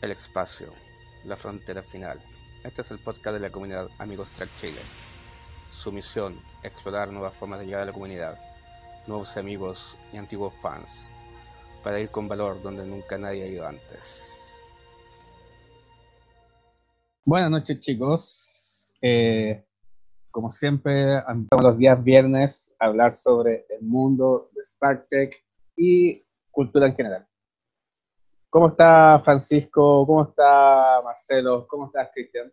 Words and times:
El 0.00 0.12
espacio, 0.12 0.72
la 1.26 1.36
frontera 1.36 1.82
final. 1.82 2.18
Este 2.64 2.80
es 2.80 2.90
el 2.90 3.00
podcast 3.00 3.34
de 3.34 3.40
la 3.40 3.50
comunidad 3.50 3.88
Amigos 3.98 4.30
Track 4.30 4.48
Chile. 4.58 4.80
Su 5.70 5.92
misión, 5.92 6.40
explorar 6.62 7.12
nuevas 7.12 7.34
formas 7.34 7.60
de 7.60 7.66
llegar 7.66 7.82
a 7.82 7.84
la 7.84 7.92
comunidad, 7.92 8.38
nuevos 9.06 9.36
amigos 9.36 9.98
y 10.10 10.16
antiguos 10.16 10.54
fans, 10.62 11.10
para 11.84 12.00
ir 12.00 12.08
con 12.08 12.28
valor 12.28 12.62
donde 12.62 12.86
nunca 12.86 13.18
nadie 13.18 13.42
ha 13.42 13.46
ido 13.48 13.68
antes. 13.68 14.32
Buenas 17.26 17.50
noches 17.50 17.78
chicos. 17.80 18.96
Eh, 19.02 19.62
como 20.30 20.50
siempre, 20.50 21.18
estamos 21.18 21.62
los 21.62 21.76
días 21.76 22.02
viernes 22.02 22.74
a 22.78 22.86
hablar 22.86 23.14
sobre 23.14 23.66
el 23.68 23.82
mundo 23.82 24.48
de 24.54 24.62
Star 24.62 25.04
y 25.76 26.24
cultura 26.50 26.86
en 26.86 26.96
general. 26.96 27.29
¿Cómo 28.50 28.68
está 28.70 29.20
Francisco? 29.24 30.04
¿Cómo 30.04 30.28
está 30.28 31.00
Marcelo? 31.04 31.68
¿Cómo 31.68 31.86
estás, 31.86 32.10
Cristian? 32.12 32.52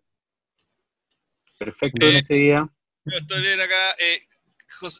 Perfecto 1.57 2.05
en 2.05 2.17
este 2.17 2.35
día. 2.35 2.69
Yo 3.03 3.17
estoy 3.17 3.41
bien 3.41 3.59
acá. 3.59 3.91
Eh, 3.97 4.21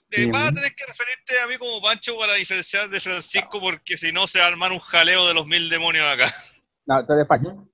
eh, 0.10 0.26
vas 0.32 0.52
a 0.52 0.56
tener 0.56 0.74
que 0.74 0.86
referirte 0.88 1.40
a 1.40 1.46
mí 1.46 1.58
como 1.58 1.80
Pancho 1.84 2.18
para 2.18 2.34
diferenciar 2.34 2.90
de 2.90 3.00
Francisco, 3.00 3.60
porque 3.62 3.96
si 3.96 4.12
no 4.12 4.26
se 4.26 4.40
va 4.40 4.46
a 4.46 4.48
armar 4.48 4.72
un 4.72 4.80
jaleo 4.80 5.28
de 5.28 5.36
los 5.36 5.46
mil 5.46 5.70
demonios 5.70 6.06
acá. 6.08 6.34
No, 6.88 7.06
tú 7.06 7.14
eres 7.14 7.28
Pancho. 7.28 7.70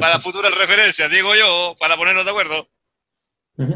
para 0.00 0.18
futuras 0.18 0.52
referencias, 0.58 1.08
digo 1.12 1.36
yo, 1.36 1.76
para 1.78 1.96
ponernos 1.96 2.24
de 2.24 2.30
acuerdo. 2.30 2.68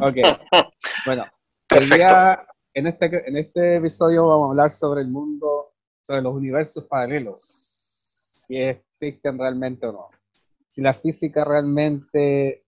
Ok. 0.01 0.17
Bueno, 1.07 1.27
en, 1.69 2.87
este, 2.87 3.29
en 3.29 3.37
este 3.37 3.77
episodio 3.77 4.27
vamos 4.27 4.47
a 4.47 4.51
hablar 4.53 4.71
sobre 4.71 5.03
el 5.03 5.09
mundo, 5.09 5.75
sobre 6.03 6.23
los 6.23 6.33
universos 6.33 6.85
paralelos 6.85 7.74
si 8.47 8.57
existen 8.57 9.39
realmente 9.39 9.87
o 9.87 9.93
no. 9.93 10.09
Si 10.69 10.83
la 10.83 10.95
física 10.95 11.45
realmente 11.45 12.65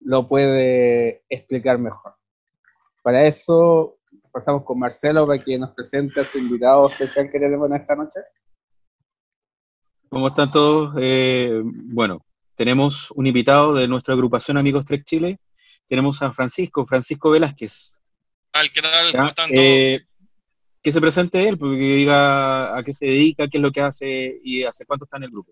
lo 0.00 0.28
puede 0.28 1.24
explicar 1.28 1.78
mejor. 1.78 2.14
Para 3.02 3.26
eso 3.26 3.98
pasamos 4.32 4.64
con 4.64 4.78
Marcelo 4.78 5.26
para 5.26 5.42
que 5.42 5.58
nos 5.58 5.70
presente 5.74 6.20
a 6.20 6.24
su 6.24 6.38
invitado 6.38 6.88
especial 6.88 7.30
que 7.30 7.38
tenemos 7.38 7.70
en 7.70 7.76
esta 7.76 7.94
noche. 7.94 8.20
¿Cómo 10.08 10.28
están 10.28 10.50
todos? 10.50 10.94
Eh, 11.00 11.60
bueno, 11.64 12.24
tenemos 12.54 13.10
un 13.12 13.26
invitado 13.26 13.74
de 13.74 13.88
nuestra 13.88 14.14
agrupación 14.14 14.56
Amigos 14.56 14.84
Trek 14.84 15.04
Chile. 15.04 15.38
Tenemos 15.86 16.22
a 16.22 16.32
Francisco, 16.32 16.86
Francisco 16.86 17.30
Velázquez. 17.30 18.00
¿Qué 18.72 18.82
tal? 18.82 19.12
¿Cómo 19.12 19.28
están 19.28 19.50
eh, 19.52 20.06
que 20.84 20.92
se 20.92 21.00
presente 21.00 21.48
él, 21.48 21.56
porque 21.56 21.78
diga 21.78 22.76
a 22.76 22.82
qué 22.84 22.92
se 22.92 23.06
dedica, 23.06 23.48
qué 23.48 23.56
es 23.56 23.62
lo 23.62 23.72
que 23.72 23.80
hace 23.80 24.38
y 24.44 24.64
hace 24.64 24.84
cuánto 24.84 25.06
está 25.06 25.16
en 25.16 25.24
el 25.24 25.30
grupo. 25.30 25.50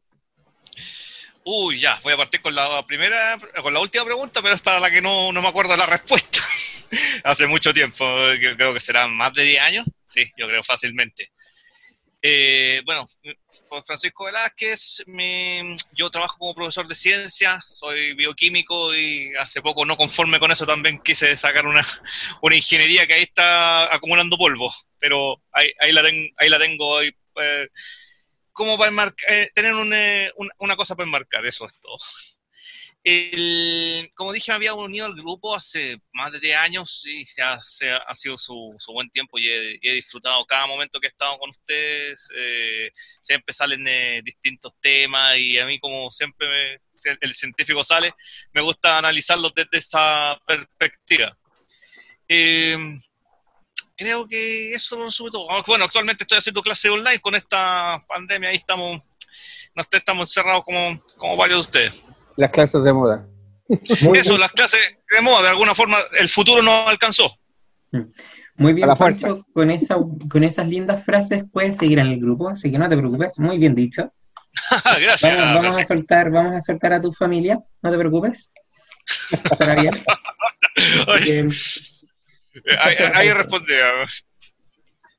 Uy, 1.43 1.81
ya, 1.81 1.99
voy 2.05 2.13
a 2.13 2.19
partir 2.19 2.43
con 2.43 2.55
la 2.55 2.85
primera, 2.87 3.39
con 3.63 3.73
la 3.73 3.81
última 3.81 4.05
pregunta, 4.05 4.43
pero 4.43 4.55
es 4.55 4.61
para 4.61 4.79
la 4.79 4.91
que 4.91 5.01
no, 5.01 5.33
no 5.33 5.41
me 5.41 5.49
acuerdo 5.49 5.75
la 5.75 5.87
respuesta. 5.87 6.39
hace 7.25 7.47
mucho 7.47 7.73
tiempo, 7.73 8.05
creo 8.57 8.75
que 8.75 8.81
serán 8.81 9.17
más 9.17 9.33
de 9.33 9.45
10 9.45 9.61
años, 9.63 9.87
sí, 10.07 10.31
yo 10.37 10.47
creo 10.47 10.63
fácilmente. 10.63 11.33
Eh, 12.21 12.83
bueno, 12.85 13.09
Francisco 13.87 14.27
Velázquez, 14.27 15.03
yo 15.93 16.11
trabajo 16.11 16.37
como 16.39 16.55
profesor 16.55 16.87
de 16.87 16.95
ciencia, 16.95 17.59
soy 17.67 18.13
bioquímico 18.13 18.95
y 18.95 19.35
hace 19.37 19.63
poco, 19.63 19.87
no 19.87 19.97
conforme 19.97 20.39
con 20.39 20.53
eso, 20.53 20.67
también 20.67 21.01
quise 21.03 21.35
sacar 21.39 21.67
una, 21.67 21.85
una 22.43 22.55
ingeniería 22.55 23.07
que 23.07 23.15
ahí 23.15 23.23
está 23.23 23.93
acumulando 23.93 24.37
polvo, 24.37 24.73
pero 25.03 25.43
ahí, 25.51 25.69
ahí, 25.81 25.93
la, 25.93 26.03
ahí 26.37 26.49
la 26.49 26.59
tengo. 26.61 26.99
Ahí, 26.99 27.11
eh, 27.43 27.69
como 28.53 28.79
para 28.79 29.15
eh, 29.29 29.51
tener 29.53 29.75
una 29.75 30.77
cosa 30.77 30.95
para 30.95 31.07
enmarcar, 31.07 31.45
eso 31.45 31.67
es 31.67 31.75
todo. 31.81 31.99
El, 33.05 34.13
como 34.15 34.33
dije, 34.33 34.53
me 34.53 34.57
había 34.57 34.75
unido 34.75 35.07
al 35.07 35.17
grupo 35.17 35.57
hace 35.57 35.99
más 36.13 36.31
de 36.31 36.39
10 36.39 36.57
años 36.57 37.03
y 37.05 37.27
se 37.27 37.43
ha, 37.43 37.55
ha, 37.57 38.15
sido 38.15 38.39
su, 38.39 38.77
su, 38.79 38.93
buen 38.93 39.11
tiempo 39.11 39.41
y 39.41 39.49
he, 39.49 39.95
disfrutado 39.95 40.47
cada 40.47 40.69
momento 40.69 41.01
que 41.01 41.09
he 41.09 41.11
estado 41.11 41.37
con 41.39 41.51
ustedes. 41.51 42.29
Eh, 42.37 42.93
siempre 43.21 43.53
salen 43.53 43.89
eh, 43.89 44.21
distintos 44.23 44.75
temas 44.81 45.37
y 45.37 45.59
a 45.59 45.67
mí, 45.67 45.81
como 45.81 46.13
siempre 46.13 46.81
el 47.21 47.35
científico 47.35 47.83
sale, 47.83 48.15
me 48.53 48.61
gusta 48.61 48.99
analizarlos 48.99 49.53
desde 49.53 49.79
esa 49.79 50.41
perspectiva. 50.47 51.37
Eh, 52.29 52.79
creo 54.03 54.27
que 54.27 54.75
eso 54.75 54.97
lo 54.97 55.11
sube 55.11 55.31
todo. 55.31 55.47
Bueno, 55.67 55.85
actualmente 55.85 56.25
estoy 56.25 56.39
haciendo 56.39 56.63
clases 56.63 56.91
online 56.91 57.21
con 57.21 57.35
esta 57.35 58.03
pandemia, 58.09 58.51
ahí 58.51 58.57
estamos, 58.57 59.01
no 59.75 59.85
estamos 59.91 60.29
encerrados 60.29 60.65
como, 60.65 61.03
como 61.17 61.37
varios 61.37 61.59
de 61.59 61.61
ustedes. 61.61 62.05
Las 62.37 62.51
clases 62.51 62.83
de 62.83 62.93
moda. 62.93 63.27
Eso, 64.15 64.37
las 64.37 64.53
clases 64.53 64.81
de 65.11 65.21
moda, 65.21 65.43
de 65.43 65.49
alguna 65.49 65.75
forma 65.75 65.97
el 66.19 66.29
futuro 66.29 66.63
no 66.63 66.89
alcanzó. 66.89 67.37
Mm. 67.93 68.03
Muy 68.57 68.75
bien, 68.75 68.89
Pancho, 68.99 69.47
con, 69.55 69.71
esa, 69.71 69.97
con 70.29 70.45
esas 70.45 70.69
lindas 70.69 71.05
frases 71.05 71.45
puedes 71.51 71.79
seguir 71.79 71.99
en 71.99 72.09
el 72.09 72.21
grupo, 72.21 72.51
así 72.51 72.71
que 72.71 72.79
no 72.79 72.89
te 72.89 72.97
preocupes, 72.97 73.39
muy 73.39 73.57
bien 73.59 73.75
dicho. 73.75 74.13
gracias. 75.01 75.37
Vamos, 75.37 75.79
a 75.79 75.85
soltar, 75.85 76.31
vamos 76.31 76.57
a 76.57 76.61
soltar 76.61 76.93
a 76.93 77.01
tu 77.01 77.13
familia, 77.13 77.59
no 77.81 77.91
te 77.91 77.99
preocupes. 77.99 78.53
Estará 79.31 79.81
bien. 79.81 80.03
ahí, 83.15 83.33
responde. 83.33 83.75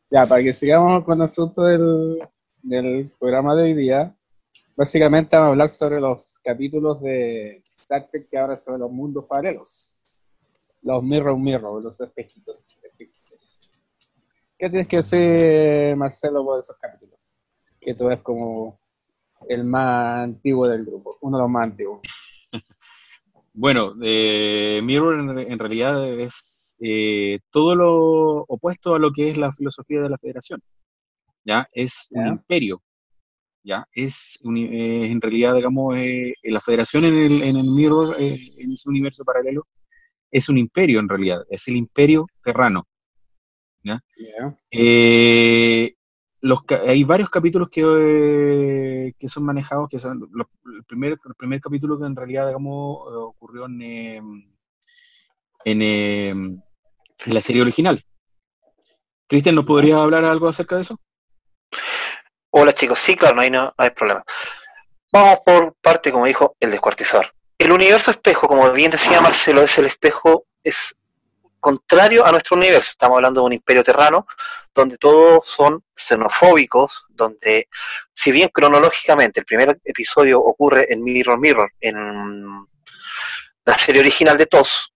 Ya, 0.10 0.26
para 0.26 0.44
que 0.44 0.54
sigamos 0.54 1.04
con 1.04 1.20
el 1.20 1.26
asunto 1.26 1.64
del, 1.64 2.20
del 2.62 3.12
programa 3.20 3.56
de 3.56 3.64
hoy 3.64 3.74
día, 3.74 4.16
Básicamente 4.76 5.36
vamos 5.36 5.50
a 5.50 5.52
hablar 5.52 5.70
sobre 5.70 6.02
los 6.02 6.40
capítulos 6.44 7.00
de 7.02 7.64
Star 7.70 8.08
Trek 8.10 8.28
que 8.28 8.38
ahora 8.40 8.58
sobre 8.58 8.80
los 8.80 8.92
mundos 8.92 9.26
paralelos. 9.26 10.02
Los 10.82 11.04
Mirror 11.04 11.38
Mirror, 11.38 11.84
los 11.84 12.02
espejitos. 12.02 12.82
¿Qué 14.58 14.70
tienes 14.70 14.88
que 14.88 14.98
decir, 14.98 15.96
Marcelo, 15.96 16.44
por 16.44 16.60
esos 16.60 16.76
capítulos? 16.78 17.40
Que 17.80 17.94
tú 17.94 18.08
eres 18.08 18.22
como 18.24 18.80
el 19.48 19.64
más 19.64 20.24
antiguo 20.24 20.68
del 20.68 20.86
grupo, 20.86 21.18
uno 21.22 21.38
de 21.38 21.44
los 21.44 21.52
más 21.52 21.64
antiguos. 21.64 22.02
Bueno, 23.56 23.94
eh, 24.02 24.82
Mirror 24.84 25.40
en, 25.42 25.60
realidad 25.60 26.10
es 26.20 26.53
eh, 26.80 27.40
todo 27.52 27.76
lo 27.76 28.46
opuesto 28.48 28.96
a 28.96 29.00
lo 29.00 29.12
que 29.12 29.30
es 29.30 29.38
la 29.38 29.52
filosofía 29.52 30.02
de 30.02 30.10
la 30.10 30.18
federación. 30.18 30.62
¿ya? 31.46 31.68
Es 31.72 32.08
un 32.12 32.28
imperio, 32.28 32.82
¿ya? 33.64 33.88
Es, 33.92 34.40
en 34.44 35.22
realidad, 35.22 35.56
digamos, 35.56 35.98
eh, 35.98 36.34
la 36.44 36.62
federación 36.62 37.06
en 37.06 37.14
el, 37.14 37.44
en 37.44 37.56
el 37.58 37.70
Mirror, 37.70 38.16
eh, 38.20 38.40
en 38.58 38.72
ese 38.72 38.90
universo 38.90 39.24
paralelo, 39.24 39.68
es 40.32 40.50
un 40.50 40.58
imperio 40.58 41.00
en 41.00 41.10
realidad, 41.10 41.44
es 41.50 41.68
el 41.68 41.78
imperio 41.78 42.28
terrano. 42.44 42.88
¿ya? 43.84 44.04
Eh, 44.72 45.94
los, 46.42 46.60
hay 46.88 47.04
varios 47.04 47.30
capítulos 47.30 47.70
que, 47.70 49.14
que 49.18 49.30
son 49.30 49.46
manejados, 49.46 49.90
que 49.90 50.00
son 50.00 50.22
el, 50.24 50.84
primer, 50.86 51.14
el 51.14 51.36
primer 51.38 51.62
capítulo 51.62 52.00
que 52.00 52.06
en 52.06 52.16
realidad, 52.16 52.48
digamos, 52.48 52.98
ocurrió 53.08 53.66
en, 53.66 53.82
em, 53.82 54.53
en, 55.66 55.82
en 55.82 56.64
la 57.26 57.42
serie 57.42 57.62
original. 57.62 58.04
Cristian, 59.28 59.56
¿nos 59.56 59.66
podría 59.66 59.98
hablar 59.98 60.26
algo 60.26 60.48
acerca 60.48 60.76
de 60.76 60.82
eso? 60.82 61.00
Hola 62.52 62.74
chicos, 62.74 63.00
sí, 63.00 63.16
claro, 63.16 63.36
no 63.36 63.42
hay, 63.42 63.50
no, 63.50 63.74
hay 63.78 63.90
problema. 63.90 64.24
Vamos 65.12 65.40
por 65.46 65.76
parte, 65.82 66.12
como 66.12 66.26
dijo, 66.26 66.56
el 66.60 66.72
descuartizador. 66.72 67.34
El 67.58 67.72
universo 67.72 68.12
espejo, 68.12 68.48
como 68.48 68.72
bien 68.72 68.92
decía 68.92 69.22
Marcelo, 69.22 69.62
es 69.62 69.78
el 69.78 69.86
espejo, 69.86 70.46
es 70.64 70.96
contrario 71.60 72.26
a 72.26 72.32
nuestro 72.32 72.58
universo. 72.58 72.92
Estamos 72.92 73.16
hablando 73.16 73.42
de 73.42 73.48
un 73.48 73.54
imperio 73.54 73.84
terrano, 73.84 74.28
donde 74.76 74.98
todos 74.98 75.48
son 75.48 75.84
xenofóbicos, 75.96 77.06
donde, 77.10 77.70
si 78.14 78.32
bien 78.32 78.50
cronológicamente 78.54 79.40
el 79.40 79.46
primer 79.46 79.80
episodio 79.84 80.40
ocurre 80.40 80.92
en 80.92 81.04
Mirror 81.04 81.40
Mirror, 81.40 81.72
en 81.80 82.66
la 83.66 83.78
serie 83.78 84.02
original 84.02 84.38
de 84.38 84.46
TOS, 84.46 84.93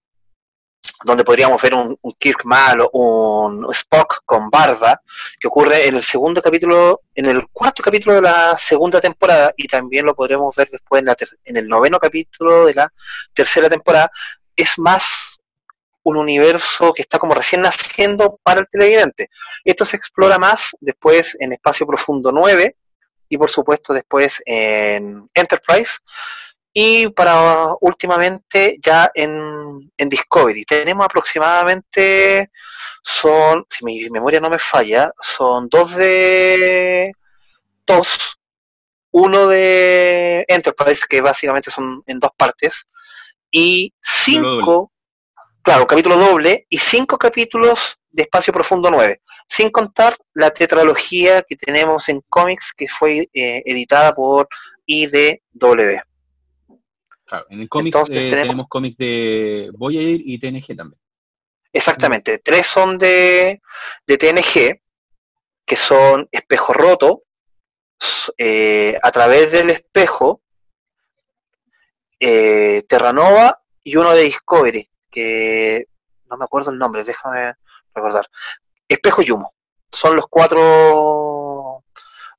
donde 1.03 1.23
podríamos 1.23 1.61
ver 1.61 1.73
un, 1.73 1.97
Kirk 2.17 2.45
malo, 2.45 2.89
un 2.93 3.67
Spock 3.71 4.21
con 4.25 4.49
barba, 4.49 4.99
que 5.39 5.47
ocurre 5.47 5.87
en 5.87 5.95
el 5.95 6.03
segundo 6.03 6.41
capítulo, 6.41 7.01
en 7.13 7.27
el 7.27 7.47
cuarto 7.49 7.83
capítulo 7.83 8.15
de 8.15 8.21
la 8.23 8.57
segunda 8.57 8.99
temporada, 8.99 9.53
y 9.55 9.67
también 9.67 10.05
lo 10.05 10.15
podremos 10.15 10.55
ver 10.55 10.69
después 10.69 11.03
en, 11.03 11.15
en 11.45 11.57
el 11.57 11.67
noveno 11.67 11.99
capítulo 11.99 12.65
de 12.65 12.73
la 12.73 12.91
tercera 13.33 13.69
temporada, 13.69 14.09
es 14.55 14.79
más 14.79 15.39
un 16.03 16.17
universo 16.17 16.93
que 16.93 17.01
está 17.01 17.19
como 17.19 17.33
recién 17.33 17.61
naciendo 17.61 18.39
para 18.41 18.61
el 18.61 18.67
televidente. 18.71 19.29
Esto 19.63 19.83
se 19.83 19.97
explora 19.97 20.39
más 20.39 20.75
después 20.79 21.35
en 21.39 21.51
Espacio 21.51 21.85
Profundo 21.85 22.31
9 22.31 22.75
y 23.29 23.37
por 23.37 23.51
supuesto 23.51 23.93
después 23.93 24.41
en 24.45 25.29
Enterprise 25.33 25.97
y 26.79 27.09
para 27.09 27.73
últimamente 27.81 28.77
ya 28.79 29.09
en, 29.15 29.89
Discovery. 29.97 30.63
Tenemos 30.63 31.05
aproximadamente, 31.05 32.51
son, 33.01 33.65
si 33.67 33.83
mi 33.83 34.07
memoria 34.11 34.39
no 34.39 34.51
me 34.51 34.59
falla, 34.59 35.11
son 35.19 35.69
dos 35.69 35.95
de 35.95 37.11
dos 37.83 38.37
uno 39.09 39.47
de 39.47 40.45
Enterprise, 40.47 41.01
que 41.09 41.19
básicamente 41.19 41.71
son 41.71 42.03
en 42.05 42.19
dos 42.19 42.29
partes, 42.37 42.85
y 43.49 43.91
cinco, 43.99 44.91
claro, 45.63 45.81
un 45.81 45.87
capítulo 45.87 46.15
doble, 46.15 46.67
y 46.69 46.77
cinco 46.77 47.17
capítulos 47.17 47.97
de 48.11 48.21
Espacio 48.21 48.53
Profundo 48.53 48.91
9, 48.91 49.19
sin 49.47 49.71
contar 49.71 50.15
la 50.35 50.51
tetralogía 50.51 51.41
que 51.41 51.55
tenemos 51.55 52.07
en 52.09 52.21
cómics 52.29 52.71
que 52.77 52.87
fue 52.87 53.29
eh, 53.33 53.63
editada 53.65 54.13
por 54.13 54.47
IDW. 54.85 56.06
Claro, 57.27 57.45
en 57.49 57.59
el 57.61 57.69
cómics 57.69 58.09
eh, 58.09 58.29
tenemos, 58.29 58.67
cómics 58.69 58.97
de 58.97 59.69
Voyager 59.73 60.21
y 60.23 60.39
TNG 60.39 60.77
también. 60.77 60.99
Exactamente, 61.73 62.39
tres 62.39 62.65
son 62.65 62.97
de, 62.97 63.61
de 64.07 64.17
TNG, 64.17 64.81
que 65.65 65.75
son 65.75 66.27
Espejo 66.31 66.73
Roto, 66.73 67.23
eh, 68.37 68.97
a 69.03 69.11
través 69.11 69.51
del 69.51 69.69
espejo, 69.69 70.41
Terranova 72.17 73.61
y 73.83 73.97
uno 73.97 74.13
de 74.13 74.23
Discovery, 74.23 74.89
que 75.11 75.87
no 76.29 76.37
me 76.37 76.45
acuerdo 76.45 76.71
el 76.71 76.77
nombre, 76.77 77.03
déjame 77.03 77.53
recordar. 77.93 78.25
Espejo 78.87 79.21
y 79.21 79.31
humo. 79.31 79.53
Son 79.91 80.15
los 80.15 80.27
cuatro 80.27 81.83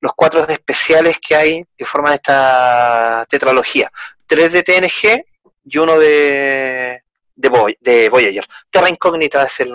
los 0.00 0.12
cuatro 0.14 0.46
especiales 0.49 1.19
que 1.19 1.35
hay 1.35 1.67
que 1.76 1.85
forman 1.85 2.14
esta 2.14 3.25
tetralogía. 3.29 3.90
Tres 4.28 4.52
de 4.52 4.62
TNG 4.62 5.25
y 5.64 5.78
uno 5.78 5.98
de, 5.98 7.02
de, 7.34 7.76
de 7.80 8.08
Voyager. 8.08 8.44
Terra 8.70 8.88
Incógnita 8.88 9.44
es 9.44 9.60
el, 9.60 9.72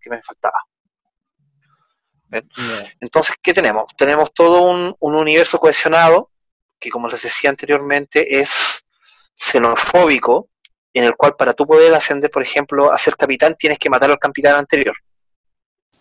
que 0.00 0.10
me 0.10 0.22
faltaba. 0.22 0.58
Entonces, 3.00 3.34
¿qué 3.42 3.54
tenemos? 3.54 3.86
Tenemos 3.96 4.32
todo 4.32 4.62
un, 4.62 4.94
un, 5.00 5.14
universo 5.14 5.58
cohesionado 5.58 6.30
que, 6.78 6.90
como 6.90 7.08
les 7.08 7.22
decía 7.22 7.50
anteriormente, 7.50 8.38
es 8.38 8.86
xenofóbico, 9.34 10.50
en 10.92 11.04
el 11.04 11.16
cual 11.16 11.36
para 11.36 11.54
tú 11.54 11.66
poder 11.66 11.94
ascender, 11.94 12.30
por 12.30 12.42
ejemplo, 12.42 12.92
a 12.92 12.98
ser 12.98 13.16
capitán, 13.16 13.56
tienes 13.56 13.78
que 13.78 13.90
matar 13.90 14.10
al 14.10 14.18
capitán 14.18 14.56
anterior. 14.56 14.94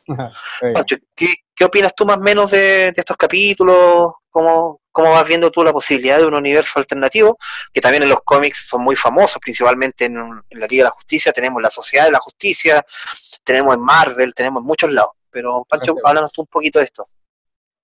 ¿qué, 1.15 1.65
opinas 1.65 1.93
tú 1.95 2.05
más 2.05 2.17
o 2.17 2.21
menos 2.21 2.51
de, 2.51 2.93
estos 2.95 3.17
capítulos? 3.17 4.13
¿Cómo, 4.29 4.81
¿Cómo, 4.97 5.11
vas 5.11 5.27
viendo 5.27 5.51
tú 5.51 5.63
la 5.63 5.71
posibilidad 5.71 6.17
de 6.17 6.25
un 6.25 6.33
universo 6.33 6.79
alternativo? 6.79 7.37
Que 7.71 7.79
también 7.79 8.01
en 8.01 8.09
los 8.09 8.23
cómics 8.23 8.65
son 8.67 8.81
muy 8.81 8.95
famosos, 8.95 9.37
principalmente 9.39 10.05
en, 10.05 10.15
la 10.15 10.65
Liga 10.65 10.85
de 10.85 10.89
la 10.89 10.89
Justicia, 10.89 11.31
tenemos 11.31 11.61
la 11.61 11.69
Sociedad 11.69 12.05
de 12.05 12.13
la 12.13 12.17
Justicia, 12.17 12.83
tenemos 13.43 13.75
en 13.75 13.81
Marvel, 13.81 14.33
tenemos 14.33 14.61
en 14.61 14.65
muchos 14.65 14.91
lados. 14.91 15.11
Pero, 15.29 15.63
Pancho, 15.69 15.93
háblanos 16.03 16.33
tú 16.33 16.41
un 16.41 16.47
poquito 16.47 16.79
de 16.79 16.85
esto. 16.85 17.07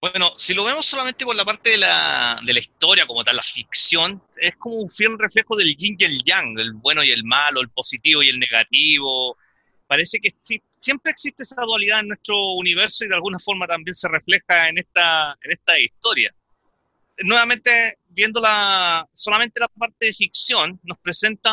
Bueno, 0.01 0.33
si 0.39 0.56
lo 0.56 0.63
vemos 0.63 0.88
solamente 0.88 1.24
por 1.24 1.36
la 1.36 1.45
parte 1.45 1.69
de 1.69 1.77
la, 1.77 2.42
de 2.44 2.51
la 2.51 2.60
historia 2.60 3.06
como 3.06 3.24
tal, 3.24 3.36
la 3.36 3.44
ficción, 3.44 4.19
es 4.36 4.56
como 4.56 4.77
un 4.77 4.89
fiel 4.89 5.19
reflejo 5.19 5.56
del 5.56 5.75
yin 5.77 5.95
y 6.00 6.06
el 6.06 6.24
yang, 6.24 6.57
el 6.57 6.74
bueno 6.74 7.04
y 7.04 7.12
el 7.12 7.24
malo, 7.24 7.62
el 7.62 7.69
positivo 7.69 8.24
y 8.24 8.30
el 8.30 8.39
negativo. 8.39 9.38
Parece 9.86 10.19
que 10.19 10.33
sí, 10.42 10.60
siempre 10.80 11.12
existe 11.12 11.44
esa 11.44 11.62
dualidad 11.62 12.00
en 12.00 12.07
nuestro 12.07 12.54
universo 12.54 13.06
y 13.06 13.10
de 13.10 13.15
alguna 13.15 13.38
forma 13.38 13.68
también 13.68 13.94
se 13.94 14.07
refleja 14.07 14.68
en 14.69 14.80
esta, 14.80 15.38
en 15.44 15.51
esta 15.51 15.80
historia. 15.80 16.33
Nuevamente, 17.23 17.97
viendo 18.09 18.41
solamente 19.13 19.59
la 19.59 19.67
parte 19.67 20.07
de 20.07 20.13
ficción, 20.13 20.79
nos 20.83 20.97
presenta 20.99 21.51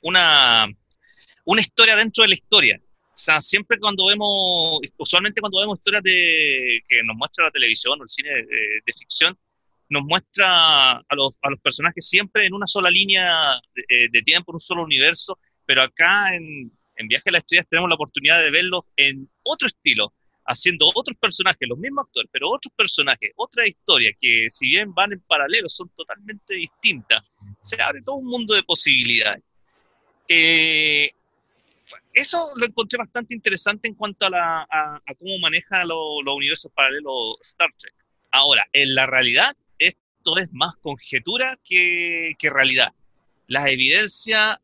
una, 0.00 0.66
una 1.44 1.60
historia 1.60 1.96
dentro 1.96 2.22
de 2.22 2.28
la 2.28 2.34
historia. 2.34 2.80
O 2.80 3.16
sea, 3.16 3.40
siempre 3.40 3.78
cuando 3.78 4.06
vemos, 4.06 4.80
usualmente 4.98 5.40
cuando 5.40 5.60
vemos 5.60 5.78
historias 5.78 6.02
de, 6.02 6.80
que 6.88 7.02
nos 7.04 7.16
muestra 7.16 7.44
la 7.44 7.50
televisión 7.50 8.00
o 8.00 8.02
el 8.02 8.08
cine 8.08 8.30
de, 8.30 8.92
ficción, 8.98 9.38
nos 9.88 10.02
muestra 10.04 10.96
a 10.96 11.14
los, 11.14 11.38
a 11.42 11.50
los, 11.50 11.60
personajes 11.60 12.08
siempre 12.08 12.46
en 12.46 12.54
una 12.54 12.66
sola 12.66 12.90
línea 12.90 13.60
de, 13.74 14.08
de 14.10 14.22
tiempo, 14.22 14.52
en 14.52 14.56
un 14.56 14.60
solo 14.60 14.82
universo, 14.82 15.38
pero 15.64 15.82
acá 15.82 16.34
en, 16.34 16.72
en 16.96 17.08
Viaje 17.08 17.30
a 17.30 17.32
las 17.32 17.40
Estrellas 17.40 17.66
tenemos 17.70 17.88
la 17.88 17.94
oportunidad 17.94 18.42
de 18.42 18.50
verlos 18.50 18.84
en 18.96 19.30
otro 19.42 19.68
estilo, 19.68 20.12
haciendo 20.46 20.90
otros 20.94 21.16
personajes, 21.18 21.68
los 21.68 21.78
mismos 21.78 22.06
actores, 22.06 22.30
pero 22.32 22.50
otros 22.50 22.72
personajes, 22.76 23.32
otra 23.36 23.66
historia 23.66 24.12
que 24.18 24.48
si 24.50 24.68
bien 24.68 24.92
van 24.92 25.12
en 25.12 25.20
paralelo 25.20 25.68
son 25.68 25.88
totalmente 25.90 26.54
distintas. 26.54 27.32
Se 27.60 27.80
abre 27.80 28.02
todo 28.02 28.16
un 28.16 28.26
mundo 28.26 28.54
de 28.54 28.62
posibilidades. 28.62 29.42
Eh, 30.28 31.10
eso 32.12 32.50
lo 32.56 32.66
encontré 32.66 32.98
bastante 32.98 33.34
interesante 33.34 33.88
en 33.88 33.94
cuanto 33.94 34.26
a, 34.26 34.30
la, 34.30 35.02
cómo 35.18 35.38
maneja 35.38 35.84
los 35.84 36.22
universos 36.26 36.70
paralelos 36.72 37.36
Star 37.42 37.70
Trek. 37.78 37.94
Ahora, 38.30 38.64
en 38.72 38.94
la 38.94 39.06
realidad, 39.06 39.56
esto 39.78 40.38
es 40.38 40.52
más 40.52 40.76
conjetura 40.76 41.58
que, 41.64 42.36
realidad. 42.40 42.92
Las 43.46 43.68
evidencias 43.68 44.58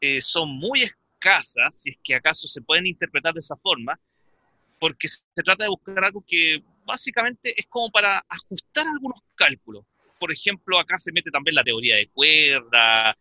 eh, 0.00 0.20
son 0.20 0.50
muy 0.50 0.90
casa, 1.18 1.70
si 1.74 1.90
es 1.90 1.96
que 2.02 2.14
acaso 2.14 2.48
se 2.48 2.62
pueden 2.62 2.86
interpretar 2.86 3.34
de 3.34 3.40
esa 3.40 3.56
forma, 3.56 3.98
porque 4.78 5.08
se 5.08 5.42
trata 5.44 5.64
de 5.64 5.70
buscar 5.70 6.04
algo 6.04 6.24
que 6.26 6.62
básicamente 6.84 7.54
es 7.56 7.66
como 7.66 7.90
para 7.90 8.24
ajustar 8.28 8.86
algunos 8.86 9.20
cálculos. 9.34 9.84
Por 10.18 10.32
ejemplo, 10.32 10.78
acá 10.78 10.98
se 10.98 11.12
mete 11.12 11.30
también 11.30 11.54
la 11.54 11.64
teoría 11.64 11.96
de 11.96 12.08
cuerda, 12.08 13.16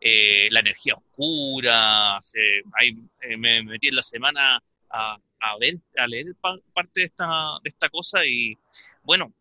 eh, 0.00 0.48
la 0.50 0.60
energía 0.60 0.94
oscura. 0.94 2.16
ahí, 2.16 2.96
eh, 3.22 3.36
me 3.36 3.62
metí 3.62 3.88
en 3.88 3.96
la 3.96 4.02
semana 4.02 4.62
a, 4.90 5.18
ver, 5.60 5.74
a 5.96 6.06
leer 6.06 6.26
parte 6.72 7.00
de 7.00 7.04
esta, 7.04 7.26
de 7.62 7.68
esta 7.68 7.88
cosa 7.88 8.24
y 8.24 8.56
bueno, 9.02 9.32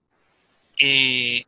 eh, 0.79 1.43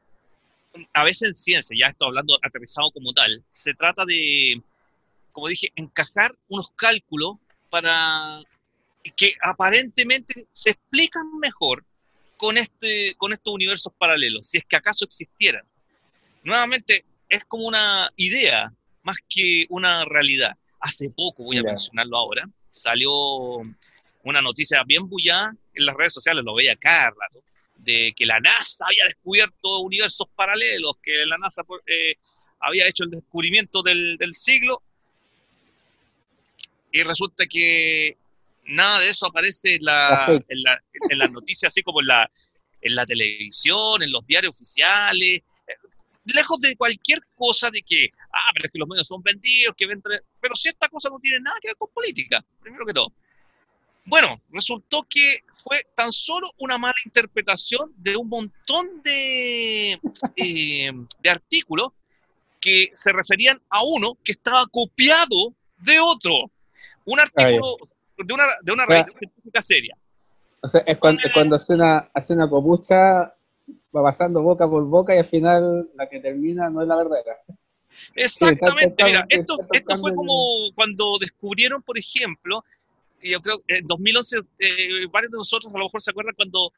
a 0.93 1.03
veces 1.03 1.23
en 1.23 1.35
ciencia, 1.35 1.75
ya 1.77 1.87
estoy 1.87 2.07
hablando 2.07 2.37
aterrizado 2.41 2.91
como 2.91 3.13
tal, 3.13 3.43
se 3.49 3.73
trata 3.73 4.05
de 4.05 4.61
como 5.31 5.47
dije, 5.47 5.71
encajar 5.75 6.31
unos 6.47 6.69
cálculos 6.75 7.39
para 7.69 8.41
que 9.15 9.33
aparentemente 9.41 10.47
se 10.51 10.71
explican 10.71 11.39
mejor 11.39 11.85
con, 12.37 12.57
este, 12.57 13.15
con 13.15 13.33
estos 13.33 13.53
universos 13.53 13.93
paralelos, 13.97 14.47
si 14.47 14.57
es 14.59 14.65
que 14.65 14.75
acaso 14.75 15.05
existieran. 15.05 15.63
Nuevamente, 16.43 17.05
es 17.27 17.45
como 17.45 17.67
una 17.67 18.11
idea 18.15 18.71
más 19.03 19.17
que 19.29 19.65
una 19.69 20.05
realidad. 20.05 20.55
Hace 20.79 21.09
poco, 21.09 21.43
voy 21.43 21.57
a 21.57 21.63
mencionarlo 21.63 22.17
ahora, 22.17 22.49
salió 22.69 23.11
una 24.23 24.41
noticia 24.41 24.83
bien 24.85 25.07
bullada 25.09 25.53
en 25.73 25.85
las 25.85 25.95
redes 25.95 26.13
sociales, 26.13 26.43
lo 26.43 26.55
veía 26.55 26.75
cada 26.75 27.09
rato, 27.09 27.43
de 27.77 28.13
que 28.15 28.25
la 28.25 28.39
NASA 28.39 28.85
había 28.87 29.05
descubierto 29.05 29.79
universos 29.79 30.27
paralelos, 30.35 30.95
que 31.03 31.25
la 31.25 31.37
NASA 31.37 31.63
eh, 31.85 32.15
había 32.59 32.87
hecho 32.87 33.03
el 33.03 33.11
descubrimiento 33.11 33.81
del, 33.81 34.17
del 34.17 34.33
siglo 34.33 34.81
y 36.91 37.03
resulta 37.03 37.45
que 37.47 38.17
nada 38.69 38.99
de 38.99 39.09
eso 39.09 39.27
aparece 39.27 39.75
en 39.75 39.85
la, 39.85 40.43
en 40.47 40.63
la, 40.63 40.81
en 41.09 41.17
las 41.17 41.31
noticias, 41.31 41.71
así 41.71 41.81
como 41.81 42.01
en 42.01 42.07
la, 42.07 42.31
en 42.81 42.95
la 42.95 43.05
televisión, 43.05 44.01
en 44.03 44.11
los 44.11 44.25
diarios 44.25 44.55
oficiales, 44.55 45.41
lejos 46.25 46.59
de 46.59 46.75
cualquier 46.75 47.19
cosa 47.35 47.69
de 47.71 47.81
que, 47.81 48.09
ah, 48.31 48.51
pero 48.53 48.65
es 48.67 48.71
que 48.71 48.79
los 48.79 48.87
medios 48.87 49.07
son 49.07 49.21
vendidos, 49.21 49.75
que 49.75 49.87
venden... 49.87 50.21
Pero 50.39 50.55
si 50.55 50.69
esta 50.69 50.87
cosa 50.89 51.09
no 51.09 51.19
tiene 51.19 51.39
nada 51.39 51.57
que 51.61 51.69
ver 51.69 51.77
con 51.77 51.89
política, 51.93 52.43
primero 52.61 52.85
que 52.85 52.93
todo. 52.93 53.11
Bueno, 54.05 54.41
resultó 54.51 55.05
que 55.07 55.43
fue 55.63 55.85
tan 55.95 56.11
solo 56.11 56.49
una 56.57 56.77
mala 56.77 56.95
interpretación 57.05 57.93
de 57.97 58.15
un 58.15 58.27
montón 58.27 59.03
de, 59.03 59.99
eh, 60.35 60.91
de 61.21 61.29
artículos 61.29 61.89
que 62.59 62.91
se 62.95 63.11
referían 63.11 63.61
a 63.69 63.83
uno 63.83 64.17
que 64.23 64.31
estaba 64.31 64.65
copiado 64.67 65.53
de 65.77 65.99
otro. 65.99 66.51
Un 67.05 67.19
artículo 67.19 67.77
de 68.25 68.33
una, 68.33 68.43
de 68.61 68.71
una 68.71 68.85
revista 68.85 69.17
científica 69.17 69.61
seria. 69.61 69.97
O 70.61 70.67
sea, 70.67 70.81
es 70.85 70.97
cuando, 70.97 71.21
cuando 71.33 71.55
hace 71.55 71.73
una, 71.73 72.09
hace 72.13 72.33
una 72.33 72.49
copucha, 72.49 73.33
va 73.95 74.03
pasando 74.03 74.41
boca 74.41 74.67
por 74.67 74.83
boca 74.85 75.15
y 75.15 75.19
al 75.19 75.25
final 75.25 75.89
la 75.95 76.09
que 76.09 76.19
termina 76.19 76.69
no 76.69 76.81
es 76.81 76.87
la 76.87 76.97
verdadera. 76.97 77.37
Exactamente, 78.15 79.03
mira, 79.03 79.25
esto, 79.29 79.57
esto 79.71 79.97
fue 79.97 80.13
como 80.15 80.71
cuando 80.73 81.17
descubrieron, 81.19 81.81
por 81.81 81.97
ejemplo, 81.97 82.63
yo 83.21 83.41
creo 83.41 83.61
que 83.67 83.77
en 83.77 83.87
2011, 83.87 84.37
eh, 84.59 85.05
varios 85.11 85.31
de 85.31 85.37
nosotros 85.37 85.73
a 85.73 85.77
lo 85.77 85.85
mejor 85.85 86.01
se 86.01 86.11
acuerdan 86.11 86.35
cuando 86.35 86.71